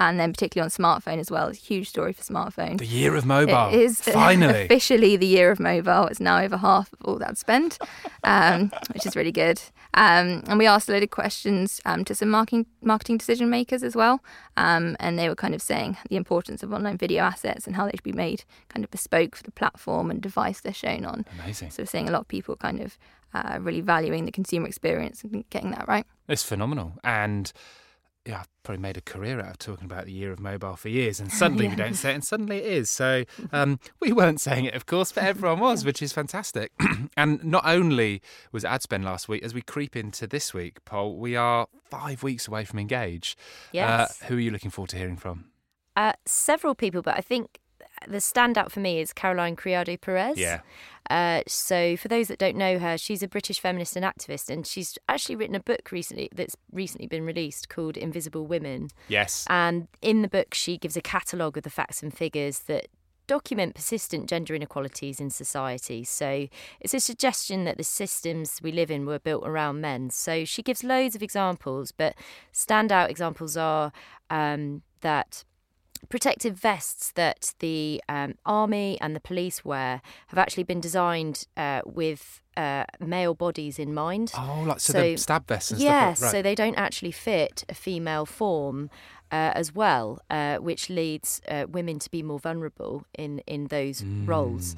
and 0.00 0.18
then 0.18 0.32
particularly 0.32 0.64
on 0.64 0.70
smartphone 0.70 1.18
as 1.18 1.30
well. 1.30 1.46
It's 1.46 1.60
a 1.60 1.62
huge 1.62 1.88
story 1.88 2.12
for 2.12 2.22
smartphone. 2.22 2.78
The 2.78 2.86
year 2.86 3.14
of 3.14 3.24
mobile. 3.24 3.68
It 3.68 3.80
is 3.80 4.00
finally 4.00 4.62
officially 4.64 5.16
the 5.16 5.26
year 5.26 5.52
of 5.52 5.60
mobile. 5.60 6.08
It's 6.08 6.18
now 6.18 6.40
over 6.40 6.56
half 6.56 6.92
of 6.92 6.98
all 7.04 7.18
that 7.18 7.38
spend, 7.38 7.78
um, 8.24 8.72
which 8.92 9.06
is 9.06 9.14
really 9.14 9.30
good. 9.30 9.62
Um, 9.94 10.42
and 10.48 10.58
we 10.58 10.66
asked 10.66 10.88
a 10.88 10.92
load 10.92 11.04
of 11.04 11.10
questions 11.10 11.80
um, 11.84 12.04
to 12.04 12.14
some 12.14 12.28
marketing 12.28 12.66
marketing 12.82 13.16
decision 13.16 13.48
makers 13.48 13.82
as 13.82 13.94
well, 13.94 14.22
um, 14.56 14.96
and 14.98 15.18
they 15.18 15.28
were 15.28 15.36
kind 15.36 15.54
of 15.54 15.62
saying 15.62 15.96
the 16.10 16.16
importance 16.16 16.62
of 16.62 16.72
online 16.72 16.98
video 16.98 17.22
assets 17.22 17.66
and 17.66 17.76
how 17.76 17.84
they 17.86 17.92
should 17.92 18.02
be 18.02 18.12
made 18.12 18.44
kind 18.68 18.84
of 18.84 18.90
bespoke 18.90 19.36
for 19.36 19.44
the 19.44 19.52
platform 19.52 20.10
and 20.10 20.20
device 20.20 20.60
they're 20.60 20.74
shown 20.74 21.04
on. 21.04 21.24
Amazing. 21.42 21.70
So 21.70 21.82
we're 21.82 21.86
seeing 21.86 22.08
a 22.08 22.12
lot 22.12 22.22
of 22.22 22.28
people 22.28 22.56
kind 22.56 22.80
of 22.80 22.98
uh, 23.34 23.58
really 23.60 23.80
valuing 23.80 24.24
the 24.24 24.32
consumer 24.32 24.66
experience 24.66 25.22
and 25.22 25.48
getting 25.50 25.70
that 25.70 25.86
right. 25.88 26.06
It's 26.28 26.42
phenomenal 26.42 26.94
and 27.04 27.52
yeah, 28.26 28.40
I've 28.40 28.48
probably 28.62 28.80
made 28.80 28.96
a 28.96 29.02
career 29.02 29.38
out 29.40 29.50
of 29.50 29.58
talking 29.58 29.84
about 29.84 30.06
the 30.06 30.12
year 30.12 30.32
of 30.32 30.40
mobile 30.40 30.76
for 30.76 30.88
years, 30.88 31.20
and 31.20 31.30
suddenly 31.32 31.64
yeah. 31.64 31.70
we 31.70 31.76
don't 31.76 31.94
say 31.94 32.10
it, 32.10 32.14
and 32.14 32.24
suddenly 32.24 32.58
it 32.58 32.66
is. 32.66 32.90
So 32.90 33.24
um, 33.52 33.78
we 34.00 34.12
weren't 34.12 34.40
saying 34.40 34.64
it, 34.64 34.74
of 34.74 34.86
course, 34.86 35.12
but 35.12 35.24
everyone 35.24 35.60
was, 35.60 35.84
which 35.84 36.02
is 36.02 36.12
fantastic. 36.12 36.72
and 37.16 37.44
not 37.44 37.66
only 37.66 38.22
was 38.52 38.64
ad 38.64 38.82
spend 38.82 39.04
last 39.04 39.28
week, 39.28 39.42
as 39.42 39.52
we 39.52 39.62
creep 39.62 39.96
into 39.96 40.26
this 40.26 40.54
week, 40.54 40.84
Paul, 40.84 41.16
we 41.16 41.36
are 41.36 41.66
five 41.84 42.22
weeks 42.22 42.48
away 42.48 42.64
from 42.64 42.78
Engage. 42.78 43.36
Uh, 43.38 43.70
yes. 43.72 44.22
Uh, 44.22 44.26
who 44.26 44.36
are 44.36 44.40
you 44.40 44.50
looking 44.50 44.70
forward 44.70 44.90
to 44.90 44.96
hearing 44.96 45.16
from? 45.16 45.46
Uh, 45.96 46.12
several 46.26 46.74
people, 46.74 47.02
but 47.02 47.16
I 47.16 47.20
think 47.20 47.60
the 48.06 48.18
standout 48.18 48.70
for 48.70 48.80
me 48.80 49.00
is 49.00 49.12
Caroline 49.12 49.56
Criado 49.56 49.96
Perez. 49.96 50.38
Yeah. 50.38 50.60
Uh, 51.10 51.42
so, 51.46 51.96
for 51.96 52.08
those 52.08 52.28
that 52.28 52.38
don't 52.38 52.56
know 52.56 52.78
her, 52.78 52.96
she's 52.96 53.22
a 53.22 53.28
British 53.28 53.60
feminist 53.60 53.94
and 53.94 54.04
activist, 54.04 54.48
and 54.48 54.66
she's 54.66 54.98
actually 55.08 55.36
written 55.36 55.54
a 55.54 55.60
book 55.60 55.92
recently 55.92 56.30
that's 56.34 56.56
recently 56.72 57.06
been 57.06 57.24
released 57.24 57.68
called 57.68 57.96
Invisible 57.96 58.46
Women. 58.46 58.88
Yes. 59.08 59.44
And 59.50 59.88
in 60.00 60.22
the 60.22 60.28
book, 60.28 60.54
she 60.54 60.78
gives 60.78 60.96
a 60.96 61.02
catalogue 61.02 61.58
of 61.58 61.62
the 61.62 61.70
facts 61.70 62.02
and 62.02 62.16
figures 62.16 62.60
that 62.60 62.88
document 63.26 63.74
persistent 63.74 64.28
gender 64.28 64.54
inequalities 64.54 65.20
in 65.20 65.30
society. 65.30 66.04
So 66.04 66.48
it's 66.80 66.94
a 66.94 67.00
suggestion 67.00 67.64
that 67.64 67.76
the 67.76 67.84
systems 67.84 68.60
we 68.62 68.72
live 68.72 68.90
in 68.90 69.06
were 69.06 69.18
built 69.18 69.46
around 69.46 69.80
men. 69.80 70.10
So 70.10 70.44
she 70.44 70.62
gives 70.62 70.84
loads 70.84 71.14
of 71.14 71.22
examples, 71.22 71.92
but 71.92 72.14
standout 72.52 73.08
examples 73.08 73.56
are 73.56 73.92
um, 74.30 74.82
that 75.00 75.44
protective 76.04 76.54
vests 76.58 77.12
that 77.12 77.54
the 77.60 78.02
um, 78.08 78.34
army 78.46 78.98
and 79.00 79.14
the 79.14 79.20
police 79.20 79.64
wear 79.64 80.00
have 80.28 80.38
actually 80.38 80.64
been 80.64 80.80
designed 80.80 81.46
uh, 81.56 81.80
with 81.84 82.40
uh, 82.56 82.84
male 83.00 83.34
bodies 83.34 83.78
in 83.78 83.92
mind. 83.94 84.32
Oh, 84.36 84.64
like 84.66 84.80
so, 84.80 84.92
So- 84.92 85.00
the 85.02 85.16
stab 85.16 85.46
vests 85.48 85.70
and 85.72 85.80
Yes, 85.80 86.18
stuff. 86.18 86.26
like- 86.26 86.32
so 86.32 86.42
they 86.42 86.54
don't 86.54 86.76
actually 86.76 87.12
fit 87.12 87.64
a 87.68 87.74
female 87.74 88.26
form 88.26 88.90
uh, 89.32 89.50
as 89.56 89.74
well, 89.74 90.20
uh, 90.30 90.58
which 90.58 90.88
leads 90.88 91.40
uh, 91.48 91.64
women 91.68 91.98
to 91.98 92.10
be 92.10 92.22
more 92.22 92.38
vulnerable 92.38 93.04
in 93.18 93.40
in 93.46 93.66
those 93.68 94.02
Mm. 94.02 94.28
roles. 94.28 94.76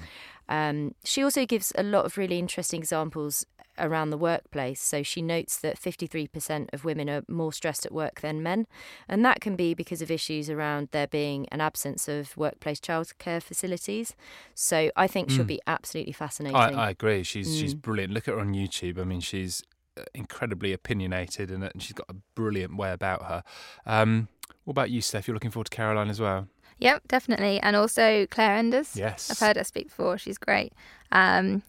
Um, 0.49 0.95
she 1.05 1.23
also 1.23 1.45
gives 1.47 1.73
a 1.77 1.83
lot 1.83 2.05
of 2.05 2.17
really 2.17 2.39
interesting 2.39 2.81
examples 2.81 3.45
around 3.79 4.09
the 4.09 4.17
workplace. 4.17 4.81
So 4.81 5.03
she 5.03 5.21
notes 5.21 5.59
that 5.59 5.79
53% 5.79 6.73
of 6.73 6.85
women 6.87 7.11
are 7.11 7.23
more 7.29 7.53
stressed 7.53 7.85
at 7.85 7.93
work 7.93 8.23
than 8.23 8.43
men, 8.43 8.67
and 9.07 9.23
that 9.25 9.41
can 9.43 9.55
be 9.55 9.75
because 9.75 10.01
of 10.01 10.11
issues 10.11 10.49
around 10.49 10.89
there 10.93 11.07
being 11.07 11.47
an 11.51 11.61
absence 11.61 12.09
of 12.09 12.35
workplace 12.39 12.81
childcare 12.81 13.43
facilities. 13.43 14.15
So 14.55 14.91
I 14.97 15.07
think 15.07 15.29
she'll 15.31 15.45
Mm. 15.45 15.49
be 15.49 15.61
absolutely 15.67 16.15
fascinating. 16.15 16.57
I, 16.57 16.71
I 16.87 16.91
agree. 16.91 17.23
She's 17.23 17.55
she's 17.59 17.75
Mm. 17.75 17.83
brilliant. 17.83 18.13
Look 18.15 18.29
at 18.29 18.35
her 18.35 18.41
on 18.41 18.55
YouTube. 18.55 18.99
I 18.99 19.05
mean, 19.05 19.21
she's 19.21 19.63
uh, 19.99 20.05
incredibly 20.15 20.73
opinionated 20.73 21.51
and, 21.51 21.63
and 21.65 21.83
she's 21.83 21.93
got 21.95 22.07
a 22.09 22.15
brilliant 22.35 22.77
way 22.77 22.93
about 22.93 23.25
her. 23.25 23.43
Um, 23.85 24.29
what 24.65 24.73
about 24.73 24.91
you, 24.91 25.01
Steph? 25.03 25.27
You're 25.29 25.35
looking 25.35 25.51
forward 25.51 25.71
to 25.71 25.77
Caroline 25.77 26.09
as 26.09 26.21
well. 26.21 26.49
Yep, 26.79 27.09
definitely. 27.09 27.59
And 27.61 27.75
also 27.77 28.27
Claire 28.27 28.57
Enders. 28.57 28.97
Yes. 28.97 29.31
I've 29.31 29.39
heard 29.39 29.57
her 29.57 29.65
speak 29.65 29.89
before. 29.89 30.19
She's 30.19 30.39
great. 30.39 30.73
Um, 31.13 31.63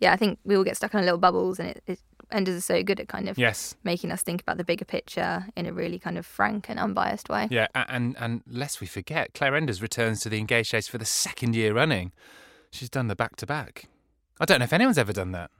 yeah, 0.00 0.12
I 0.12 0.16
think 0.16 0.38
we 0.44 0.56
all 0.56 0.64
get 0.64 0.76
stuck 0.76 0.94
in 0.94 1.00
little 1.00 1.18
bubbles, 1.18 1.58
and 1.58 1.68
it, 1.68 1.82
it, 1.86 1.98
Enders 2.32 2.54
is 2.56 2.64
so 2.64 2.82
good 2.82 2.98
at 3.00 3.08
kind 3.08 3.28
of 3.28 3.38
Yes. 3.38 3.74
making 3.84 4.10
us 4.10 4.22
think 4.22 4.40
about 4.40 4.56
the 4.56 4.64
bigger 4.64 4.84
picture 4.84 5.46
in 5.56 5.66
a 5.66 5.72
really 5.72 5.98
kind 5.98 6.18
of 6.18 6.24
frank 6.26 6.68
and 6.68 6.78
unbiased 6.78 7.28
way. 7.28 7.46
Yeah, 7.50 7.68
a- 7.74 7.90
and 7.90 8.16
and 8.18 8.42
lest 8.46 8.80
we 8.80 8.86
forget, 8.86 9.34
Claire 9.34 9.54
Enders 9.54 9.80
returns 9.82 10.20
to 10.20 10.28
the 10.28 10.38
Engaged 10.38 10.70
Chase 10.70 10.88
for 10.88 10.98
the 10.98 11.04
second 11.04 11.54
year 11.54 11.74
running. 11.74 12.12
She's 12.70 12.90
done 12.90 13.06
the 13.08 13.14
back 13.16 13.36
to 13.36 13.46
back. 13.46 13.84
I 14.40 14.46
don't 14.46 14.58
know 14.58 14.64
if 14.64 14.72
anyone's 14.72 14.98
ever 14.98 15.12
done 15.12 15.32
that. 15.32 15.50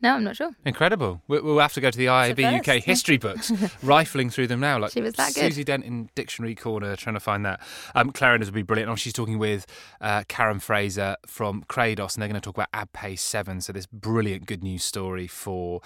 No, 0.00 0.14
I'm 0.14 0.22
not 0.24 0.36
sure. 0.36 0.50
Incredible. 0.64 1.22
We- 1.26 1.40
We'll 1.40 1.58
have 1.58 1.72
to 1.74 1.80
go 1.80 1.90
to 1.90 1.98
the 1.98 2.06
IAB 2.06 2.60
UK 2.60 2.82
history 2.82 3.16
books, 3.16 3.50
rifling 3.82 4.30
through 4.30 4.46
them 4.46 4.60
now. 4.60 4.78
Like 4.78 4.92
She 4.92 5.00
was 5.00 5.14
that 5.14 5.34
good. 5.34 5.40
Susie 5.44 5.64
Dent 5.64 5.84
in 5.84 6.08
Dictionary 6.14 6.54
Corner, 6.54 6.94
trying 6.96 7.14
to 7.14 7.20
find 7.20 7.44
that. 7.44 7.60
Um, 7.94 8.10
Claire 8.12 8.34
Enders 8.34 8.48
will 8.50 8.54
be 8.56 8.62
brilliant. 8.62 8.90
Oh, 8.90 8.96
she's 8.96 9.12
talking 9.12 9.38
with 9.38 9.66
uh, 10.00 10.22
Karen 10.28 10.60
Fraser 10.60 11.16
from 11.26 11.64
Credos, 11.68 12.14
and 12.14 12.22
they're 12.22 12.28
going 12.28 12.40
to 12.40 12.44
talk 12.44 12.56
about 12.56 12.70
AdPay 12.72 13.18
7. 13.18 13.60
So, 13.60 13.72
this 13.72 13.86
brilliant 13.86 14.46
good 14.46 14.62
news 14.62 14.84
story 14.84 15.26
for 15.26 15.80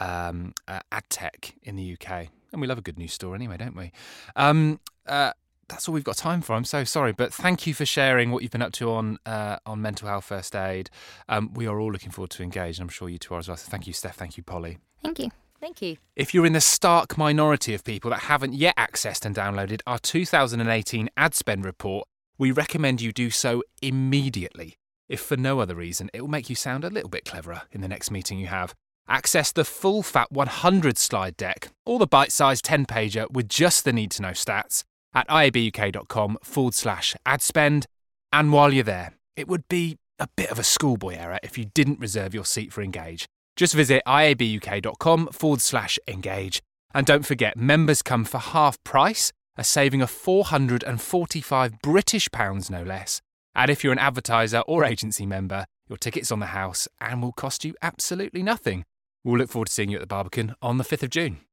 um, 0.00 0.54
uh, 0.66 0.80
ad 0.92 1.04
tech 1.10 1.54
in 1.62 1.76
the 1.76 1.92
UK. 2.00 2.28
And 2.52 2.60
we 2.62 2.66
love 2.66 2.78
a 2.78 2.82
good 2.82 2.98
news 2.98 3.12
story 3.12 3.34
anyway, 3.34 3.58
don't 3.58 3.76
we? 3.76 3.92
Um, 4.34 4.80
uh, 5.06 5.32
that's 5.68 5.88
all 5.88 5.94
we've 5.94 6.04
got 6.04 6.16
time 6.16 6.40
for. 6.40 6.54
I'm 6.54 6.64
so 6.64 6.84
sorry, 6.84 7.12
but 7.12 7.32
thank 7.32 7.66
you 7.66 7.74
for 7.74 7.84
sharing 7.84 8.30
what 8.30 8.42
you've 8.42 8.52
been 8.52 8.62
up 8.62 8.72
to 8.72 8.90
on 8.90 9.18
uh, 9.26 9.58
on 9.66 9.82
mental 9.82 10.08
health 10.08 10.24
first 10.24 10.56
aid. 10.56 10.90
Um, 11.28 11.52
we 11.54 11.66
are 11.66 11.78
all 11.78 11.92
looking 11.92 12.10
forward 12.10 12.30
to 12.30 12.42
engage, 12.42 12.78
and 12.78 12.84
I'm 12.84 12.88
sure 12.88 13.08
you 13.08 13.18
two 13.18 13.34
are 13.34 13.38
as 13.38 13.48
well. 13.48 13.56
So 13.56 13.70
thank 13.70 13.86
you, 13.86 13.92
Steph. 13.92 14.16
Thank 14.16 14.36
you, 14.36 14.42
Polly. 14.42 14.78
Thank 15.02 15.18
you. 15.18 15.30
Thank 15.60 15.82
you. 15.82 15.96
If 16.14 16.34
you're 16.34 16.46
in 16.46 16.52
the 16.52 16.60
stark 16.60 17.18
minority 17.18 17.74
of 17.74 17.84
people 17.84 18.10
that 18.10 18.20
haven't 18.20 18.54
yet 18.54 18.76
accessed 18.76 19.24
and 19.24 19.34
downloaded 19.34 19.80
our 19.86 19.98
2018 19.98 21.10
ad 21.16 21.34
spend 21.34 21.64
report, 21.64 22.06
we 22.38 22.52
recommend 22.52 23.00
you 23.00 23.12
do 23.12 23.30
so 23.30 23.62
immediately. 23.82 24.78
If 25.08 25.20
for 25.20 25.36
no 25.36 25.58
other 25.60 25.74
reason, 25.74 26.10
it 26.12 26.20
will 26.20 26.28
make 26.28 26.48
you 26.48 26.54
sound 26.54 26.84
a 26.84 26.90
little 26.90 27.08
bit 27.08 27.24
cleverer 27.24 27.62
in 27.72 27.80
the 27.80 27.88
next 27.88 28.10
meeting 28.10 28.38
you 28.38 28.46
have. 28.46 28.74
Access 29.08 29.50
the 29.52 29.64
full 29.64 30.02
fat 30.02 30.30
100 30.30 30.98
slide 30.98 31.36
deck 31.36 31.70
or 31.86 31.98
the 31.98 32.06
bite 32.06 32.30
sized 32.30 32.64
10 32.66 32.86
pager 32.86 33.28
with 33.30 33.48
just 33.48 33.84
the 33.84 33.92
need 33.92 34.10
to 34.12 34.22
know 34.22 34.30
stats 34.30 34.84
at 35.14 35.28
iabuk.com 35.28 36.38
forward 36.42 36.74
slash 36.74 37.16
ad 37.24 37.42
spend. 37.42 37.86
And 38.32 38.52
while 38.52 38.72
you're 38.72 38.84
there, 38.84 39.14
it 39.36 39.48
would 39.48 39.66
be 39.68 39.96
a 40.18 40.28
bit 40.36 40.50
of 40.50 40.58
a 40.58 40.64
schoolboy 40.64 41.16
error 41.16 41.38
if 41.42 41.56
you 41.56 41.66
didn't 41.74 42.00
reserve 42.00 42.34
your 42.34 42.44
seat 42.44 42.72
for 42.72 42.82
Engage. 42.82 43.26
Just 43.58 43.74
visit 43.74 44.02
iabuk.com 44.06 45.28
forward 45.32 45.60
slash 45.60 45.98
engage. 46.06 46.62
And 46.94 47.04
don't 47.04 47.26
forget, 47.26 47.56
members 47.56 48.02
come 48.02 48.24
for 48.24 48.38
half 48.38 48.82
price, 48.84 49.32
a 49.56 49.64
saving 49.64 50.00
of 50.00 50.10
445 50.10 51.82
British 51.82 52.30
pounds 52.30 52.70
no 52.70 52.84
less. 52.84 53.20
And 53.56 53.68
if 53.68 53.82
you're 53.82 53.92
an 53.92 53.98
advertiser 53.98 54.60
or 54.68 54.84
agency 54.84 55.26
member, 55.26 55.66
your 55.88 55.98
ticket's 55.98 56.30
on 56.30 56.38
the 56.38 56.46
house 56.46 56.86
and 57.00 57.20
will 57.20 57.32
cost 57.32 57.64
you 57.64 57.74
absolutely 57.82 58.44
nothing. 58.44 58.84
We'll 59.24 59.38
look 59.38 59.50
forward 59.50 59.66
to 59.66 59.72
seeing 59.72 59.90
you 59.90 59.96
at 59.96 60.02
the 60.02 60.06
Barbican 60.06 60.54
on 60.62 60.78
the 60.78 60.84
5th 60.84 61.02
of 61.02 61.10
June. 61.10 61.47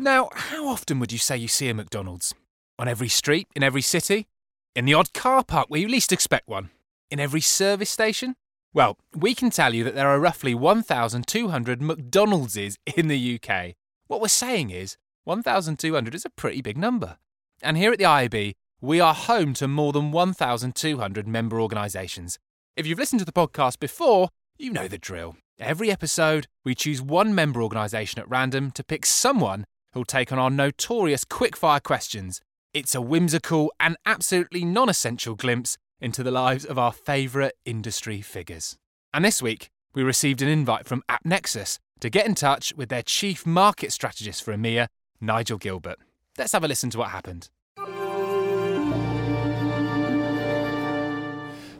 Now, 0.00 0.28
how 0.32 0.68
often 0.68 1.00
would 1.00 1.10
you 1.10 1.18
say 1.18 1.36
you 1.36 1.48
see 1.48 1.68
a 1.68 1.74
McDonald's? 1.74 2.32
On 2.78 2.86
every 2.86 3.08
street, 3.08 3.48
in 3.56 3.64
every 3.64 3.82
city? 3.82 4.28
In 4.76 4.84
the 4.84 4.94
odd 4.94 5.12
car 5.12 5.42
park 5.42 5.66
where 5.68 5.80
you 5.80 5.88
least 5.88 6.12
expect 6.12 6.46
one? 6.46 6.70
In 7.10 7.18
every 7.18 7.40
service 7.40 7.90
station? 7.90 8.36
Well, 8.72 8.96
we 9.12 9.34
can 9.34 9.50
tell 9.50 9.74
you 9.74 9.82
that 9.82 9.96
there 9.96 10.08
are 10.08 10.20
roughly 10.20 10.54
1,200 10.54 11.80
McDonald'ses 11.80 12.76
in 12.96 13.08
the 13.08 13.40
UK. 13.42 13.74
What 14.06 14.20
we're 14.20 14.28
saying 14.28 14.70
is 14.70 14.96
1,200 15.24 16.14
is 16.14 16.24
a 16.24 16.30
pretty 16.30 16.62
big 16.62 16.78
number. 16.78 17.16
And 17.60 17.76
here 17.76 17.90
at 17.90 17.98
the 17.98 18.04
IAB, 18.04 18.54
we 18.80 19.00
are 19.00 19.14
home 19.14 19.52
to 19.54 19.66
more 19.66 19.92
than 19.92 20.12
1,200 20.12 21.26
member 21.26 21.60
organisations. 21.60 22.38
If 22.76 22.86
you've 22.86 23.00
listened 23.00 23.18
to 23.18 23.24
the 23.24 23.32
podcast 23.32 23.80
before, 23.80 24.28
you 24.58 24.70
know 24.70 24.86
the 24.86 24.96
drill. 24.96 25.34
Every 25.58 25.90
episode, 25.90 26.46
we 26.64 26.76
choose 26.76 27.02
one 27.02 27.34
member 27.34 27.60
organisation 27.60 28.20
at 28.20 28.30
random 28.30 28.70
to 28.70 28.84
pick 28.84 29.04
someone 29.04 29.64
who'll 29.98 30.04
take 30.04 30.30
on 30.30 30.38
our 30.38 30.48
notorious 30.48 31.24
quickfire 31.24 31.82
questions. 31.82 32.40
It's 32.72 32.94
a 32.94 33.00
whimsical 33.00 33.72
and 33.80 33.96
absolutely 34.06 34.64
non 34.64 34.88
essential 34.88 35.34
glimpse 35.34 35.76
into 36.00 36.22
the 36.22 36.30
lives 36.30 36.64
of 36.64 36.78
our 36.78 36.92
favourite 36.92 37.54
industry 37.64 38.20
figures. 38.20 38.76
And 39.12 39.24
this 39.24 39.42
week, 39.42 39.70
we 39.94 40.04
received 40.04 40.40
an 40.40 40.46
invite 40.46 40.86
from 40.86 41.02
AppNexus 41.08 41.80
to 41.98 42.10
get 42.10 42.26
in 42.26 42.36
touch 42.36 42.72
with 42.76 42.90
their 42.90 43.02
chief 43.02 43.44
market 43.44 43.92
strategist 43.92 44.44
for 44.44 44.54
EMEA, 44.54 44.86
Nigel 45.20 45.58
Gilbert. 45.58 45.98
Let's 46.38 46.52
have 46.52 46.62
a 46.62 46.68
listen 46.68 46.90
to 46.90 46.98
what 46.98 47.08
happened. 47.08 47.48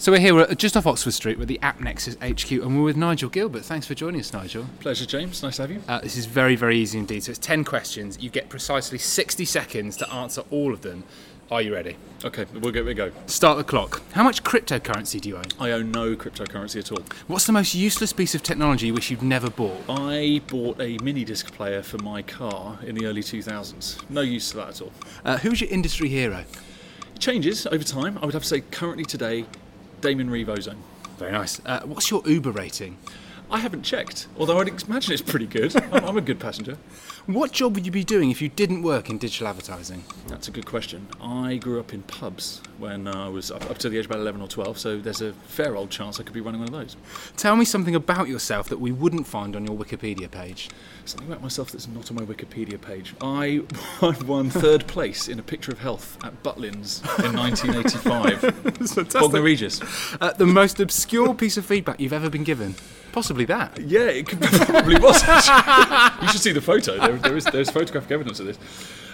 So 0.01 0.13
we're 0.13 0.21
here 0.21 0.33
we're 0.33 0.55
just 0.55 0.77
off 0.77 0.87
Oxford 0.87 1.11
Street 1.11 1.41
with 1.41 1.49
the 1.49 1.59
App 1.61 1.81
AppNexus 1.81 2.15
HQ, 2.23 2.53
and 2.53 2.79
we're 2.79 2.85
with 2.85 2.97
Nigel 2.97 3.29
Gilbert. 3.29 3.65
Thanks 3.65 3.85
for 3.85 3.95
joining 3.95 4.21
us, 4.21 4.33
Nigel. 4.33 4.67
Pleasure, 4.79 5.05
James. 5.05 5.43
Nice 5.43 5.57
to 5.57 5.63
have 5.63 5.73
you. 5.73 5.83
Uh, 5.89 5.99
this 5.99 6.17
is 6.17 6.27
very, 6.27 6.55
very 6.55 6.79
easy 6.79 7.01
indeed. 7.01 7.25
So 7.25 7.31
it's 7.31 7.39
10 7.41 7.65
questions. 7.65 8.17
You 8.23 8.31
get 8.31 8.49
precisely 8.49 8.97
60 8.97 9.45
seconds 9.45 9.97
to 9.97 10.09
answer 10.13 10.43
all 10.53 10.73
of 10.73 10.83
them. 10.83 11.03
Are 11.51 11.61
you 11.61 11.75
ready? 11.75 11.97
Okay, 12.25 12.47
we'll 12.55 12.71
go. 12.71 12.85
We 12.85 12.95
go. 12.95 13.11
Start 13.27 13.59
the 13.59 13.65
clock. 13.65 14.01
How 14.13 14.23
much 14.23 14.45
cryptocurrency 14.45 15.21
do 15.21 15.31
you 15.31 15.37
own? 15.37 15.47
I 15.59 15.73
own 15.73 15.91
no 15.91 16.15
cryptocurrency 16.15 16.79
at 16.79 16.93
all. 16.93 17.03
What's 17.27 17.47
the 17.47 17.53
most 17.53 17.75
useless 17.75 18.13
piece 18.13 18.37
of 18.37 18.45
technology 18.45 18.87
you 18.87 18.95
wish 18.95 19.11
you'd 19.11 19.21
never 19.21 19.51
bought? 19.51 19.83
I 19.89 20.43
bought 20.47 20.81
a 20.81 20.97
mini 21.03 21.25
disc 21.25 21.53
player 21.53 21.83
for 21.83 21.99
my 22.05 22.23
car 22.23 22.79
in 22.87 22.95
the 22.95 23.07
early 23.07 23.23
2000s. 23.23 24.09
No 24.09 24.21
use 24.21 24.51
to 24.51 24.59
that 24.59 24.69
at 24.69 24.81
all. 24.81 24.93
Uh, 25.25 25.39
who's 25.39 25.61
your 25.61 25.71
industry 25.71 26.09
hero? 26.09 26.45
It 27.17 27.19
changes 27.19 27.67
over 27.67 27.83
time. 27.83 28.17
I 28.19 28.27
would 28.27 28.35
have 28.35 28.45
to 28.45 28.49
say, 28.49 28.61
currently 28.61 29.05
today, 29.05 29.45
Damon 30.01 30.31
Reeve 30.31 30.49
Ozone. 30.49 30.83
Very 31.19 31.33
nice. 31.33 31.61
Uh, 31.65 31.81
what's 31.81 32.11
your 32.11 32.23
Uber 32.27 32.53
rating? 32.53 32.97
I 33.51 33.59
haven't 33.61 33.83
checked, 33.83 34.29
although 34.39 34.61
I'd 34.61 34.69
imagine 34.69 35.13
it's 35.13 35.23
pretty 35.23 35.47
good. 35.47 35.75
I'm, 35.77 36.05
I'm 36.05 36.17
a 36.17 36.21
good 36.21 36.39
passenger. 36.39 36.77
What 37.29 37.53
job 37.53 37.75
would 37.75 37.85
you 37.85 37.93
be 37.93 38.05
doing 38.05 38.31
if 38.31 38.41
you 38.41 38.49
didn't 38.49 38.81
work 38.81 39.11
in 39.11 39.19
digital 39.19 39.49
advertising? 39.49 40.03
That's 40.29 40.49
a 40.49 40.51
good 40.51 40.65
question. 40.65 41.07
I 41.21 41.57
grew 41.57 41.79
up 41.79 41.93
in 41.93 42.01
pubs 42.05 42.63
when 42.79 43.07
I 43.07 43.29
was 43.29 43.51
up, 43.51 43.71
up 43.71 43.77
to 43.79 43.91
the 43.91 43.99
age 43.99 44.07
of 44.07 44.13
about 44.13 44.21
11 44.21 44.41
or 44.41 44.49
12, 44.49 44.79
so 44.79 44.97
there's 44.97 45.21
a 45.21 45.35
fair 45.35 45.77
old 45.77 45.91
chance 45.91 46.19
I 46.19 46.23
could 46.23 46.33
be 46.33 46.41
running 46.41 46.61
one 46.61 46.71
of 46.71 46.75
those. 46.75 46.97
Tell 47.37 47.55
me 47.55 47.67
something 47.67 47.95
about 47.95 48.29
yourself 48.29 48.71
that 48.71 48.81
we 48.81 48.93
wouldn't 48.93 49.27
find 49.27 49.57
on 49.57 49.67
your 49.67 49.77
Wikipedia 49.77 50.31
page. 50.31 50.71
Something 51.05 51.29
about 51.29 51.43
myself 51.43 51.71
that's 51.71 51.87
not 51.87 52.11
on 52.11 52.17
my 52.17 52.23
Wikipedia 52.23 52.81
page. 52.81 53.15
I 53.21 53.61
won 54.27 54.49
third 54.49 54.87
place 54.87 55.29
in 55.29 55.39
a 55.39 55.43
picture 55.43 55.71
of 55.71 55.81
health 55.81 56.17
at 56.25 56.43
Butlins 56.43 57.03
in 57.23 57.37
1985. 57.37 59.13
Bognor 59.13 59.43
Regis. 59.43 59.83
Uh, 60.19 60.33
the 60.33 60.47
most 60.47 60.81
obscure 60.81 61.35
piece 61.35 61.59
of 61.59 61.67
feedback 61.67 62.01
you've 62.01 62.15
ever 62.15 62.31
been 62.31 62.45
given? 62.45 62.75
Possibly 63.19 63.47
that. 63.47 63.81
Yeah, 63.81 64.03
it 64.03 64.29
could, 64.29 64.41
probably 64.41 64.97
was. 65.01 65.27
you 66.23 66.29
should 66.29 66.41
see 66.41 66.53
the 66.53 66.61
photo. 66.61 67.01
There, 67.01 67.17
there 67.17 67.37
is 67.37 67.43
there's 67.47 67.69
photographic 67.69 68.13
evidence 68.13 68.39
of 68.39 68.47
this. 68.47 68.59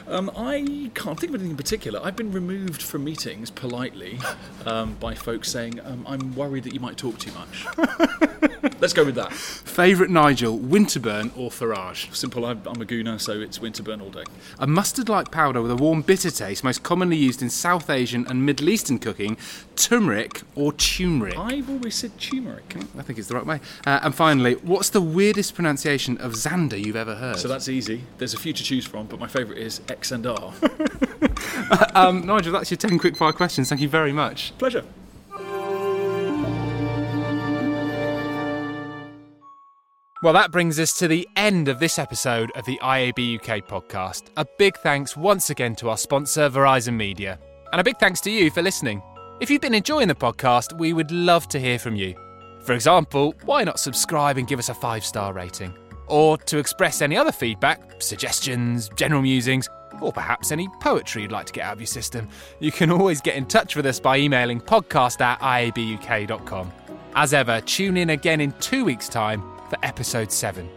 Um, 0.06 0.30
I 0.36 0.90
can't 0.94 1.18
think 1.18 1.30
of 1.30 1.36
anything 1.36 1.52
in 1.52 1.56
particular. 1.56 2.00
I've 2.02 2.16
been 2.16 2.30
removed 2.30 2.82
from 2.82 3.04
meetings 3.04 3.50
politely 3.50 4.18
um, 4.66 4.94
by 5.00 5.14
folks 5.14 5.50
saying, 5.50 5.80
um, 5.80 6.04
I'm 6.06 6.34
worried 6.34 6.64
that 6.64 6.74
you 6.74 6.80
might 6.80 6.96
talk 6.96 7.18
too 7.18 7.32
much. 7.32 7.66
Let's 8.80 8.92
go 8.92 9.04
with 9.04 9.14
that. 9.14 9.32
Favourite 9.32 10.10
Nigel, 10.10 10.58
Winterburn 10.58 11.36
or 11.36 11.50
Farage? 11.50 12.14
Simple, 12.14 12.44
I'm, 12.44 12.60
I'm 12.66 12.80
a 12.80 12.84
gooner, 12.84 13.20
so 13.20 13.40
it's 13.40 13.58
Winterburn 13.58 14.02
all 14.02 14.10
day. 14.10 14.24
A 14.58 14.66
mustard 14.66 15.08
like 15.08 15.30
powder 15.30 15.62
with 15.62 15.70
a 15.70 15.76
warm 15.76 16.02
bitter 16.02 16.30
taste, 16.30 16.64
most 16.64 16.82
commonly 16.82 17.16
used 17.16 17.42
in 17.42 17.50
South 17.50 17.88
Asian 17.88 18.26
and 18.26 18.44
Middle 18.44 18.68
Eastern 18.68 18.98
cooking, 18.98 19.36
turmeric 19.76 20.42
or 20.54 20.72
turmeric? 20.72 21.38
I've 21.38 21.68
always 21.70 21.94
said 21.94 22.18
turmeric. 22.18 22.74
I 22.98 23.02
think 23.02 23.18
it's 23.18 23.28
the 23.28 23.34
right 23.34 23.46
way. 23.46 23.60
Uh, 23.86 24.00
and 24.02 24.14
finally, 24.14 24.54
what's 24.54 24.90
the 24.90 25.00
weirdest 25.00 25.54
pronunciation 25.54 26.18
of 26.18 26.32
Xandr 26.32 26.82
you've 26.82 26.96
ever 26.96 27.14
heard? 27.14 27.36
So 27.38 27.48
that's 27.48 27.68
easy. 27.68 28.02
There's 28.18 28.34
a 28.34 28.38
few 28.38 28.52
to 28.52 28.62
choose 28.62 28.84
from, 28.84 29.06
but 29.06 29.18
my 29.18 29.28
favourite 29.28 29.60
is 29.60 29.80
X 29.94 30.10
and 30.10 30.26
R. 30.26 30.52
um, 31.94 32.26
Nigel, 32.26 32.52
that's 32.52 32.68
your 32.68 32.78
10 32.78 32.98
quick 32.98 33.16
fire 33.16 33.32
questions. 33.32 33.68
Thank 33.68 33.80
you 33.80 33.88
very 33.88 34.12
much. 34.12 34.52
Pleasure. 34.58 34.84
Well, 40.20 40.32
that 40.32 40.50
brings 40.50 40.80
us 40.80 40.98
to 40.98 41.06
the 41.06 41.28
end 41.36 41.68
of 41.68 41.78
this 41.78 41.98
episode 41.98 42.50
of 42.56 42.64
the 42.64 42.78
IAB 42.82 43.36
UK 43.36 43.68
podcast. 43.68 44.30
A 44.36 44.44
big 44.58 44.76
thanks 44.78 45.16
once 45.16 45.50
again 45.50 45.76
to 45.76 45.90
our 45.90 45.98
sponsor, 45.98 46.50
Verizon 46.50 46.94
Media. 46.94 47.38
And 47.70 47.80
a 47.80 47.84
big 47.84 47.98
thanks 47.98 48.20
to 48.22 48.30
you 48.32 48.50
for 48.50 48.62
listening. 48.62 49.00
If 49.40 49.48
you've 49.48 49.60
been 49.60 49.74
enjoying 49.74 50.08
the 50.08 50.14
podcast, 50.14 50.76
we 50.76 50.92
would 50.92 51.12
love 51.12 51.46
to 51.48 51.60
hear 51.60 51.78
from 51.78 51.94
you. 51.94 52.16
For 52.62 52.72
example, 52.72 53.34
why 53.44 53.62
not 53.62 53.78
subscribe 53.78 54.38
and 54.38 54.48
give 54.48 54.58
us 54.58 54.70
a 54.70 54.74
five 54.74 55.04
star 55.04 55.32
rating? 55.32 55.72
Or 56.06 56.36
to 56.38 56.58
express 56.58 57.00
any 57.00 57.16
other 57.16 57.32
feedback, 57.32 58.00
suggestions, 58.02 58.90
general 58.96 59.22
musings, 59.22 59.68
or 60.00 60.12
perhaps 60.12 60.52
any 60.52 60.68
poetry 60.80 61.22
you'd 61.22 61.32
like 61.32 61.46
to 61.46 61.52
get 61.52 61.64
out 61.64 61.74
of 61.74 61.80
your 61.80 61.86
system, 61.86 62.28
you 62.60 62.72
can 62.72 62.90
always 62.90 63.20
get 63.20 63.36
in 63.36 63.46
touch 63.46 63.76
with 63.76 63.86
us 63.86 64.00
by 64.00 64.18
emailing 64.18 64.60
podcast 64.60 65.20
at 65.20 65.40
iabuk.com. 65.40 66.72
As 67.14 67.32
ever, 67.32 67.60
tune 67.60 67.96
in 67.96 68.10
again 68.10 68.40
in 68.40 68.52
two 68.60 68.84
weeks' 68.84 69.08
time 69.08 69.42
for 69.70 69.78
episode 69.82 70.32
7. 70.32 70.68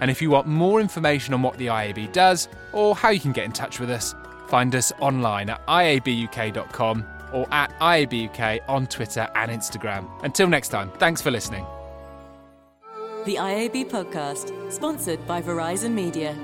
And 0.00 0.10
if 0.10 0.22
you 0.22 0.30
want 0.30 0.46
more 0.46 0.80
information 0.80 1.34
on 1.34 1.42
what 1.42 1.58
the 1.58 1.66
IAB 1.66 2.12
does 2.12 2.48
or 2.72 2.94
how 2.94 3.10
you 3.10 3.20
can 3.20 3.32
get 3.32 3.44
in 3.44 3.52
touch 3.52 3.80
with 3.80 3.90
us, 3.90 4.14
find 4.48 4.74
us 4.74 4.92
online 5.00 5.50
at 5.50 5.64
iabuk.com 5.66 7.06
or 7.32 7.46
at 7.52 7.70
IABUK 7.80 8.60
on 8.68 8.86
Twitter 8.86 9.28
and 9.34 9.50
Instagram. 9.50 10.08
Until 10.24 10.48
next 10.48 10.68
time, 10.68 10.90
thanks 10.98 11.22
for 11.22 11.30
listening. 11.30 11.64
The 13.24 13.36
IAB 13.36 13.90
podcast, 13.90 14.72
sponsored 14.72 15.24
by 15.26 15.42
Verizon 15.42 15.92
Media. 15.92 16.34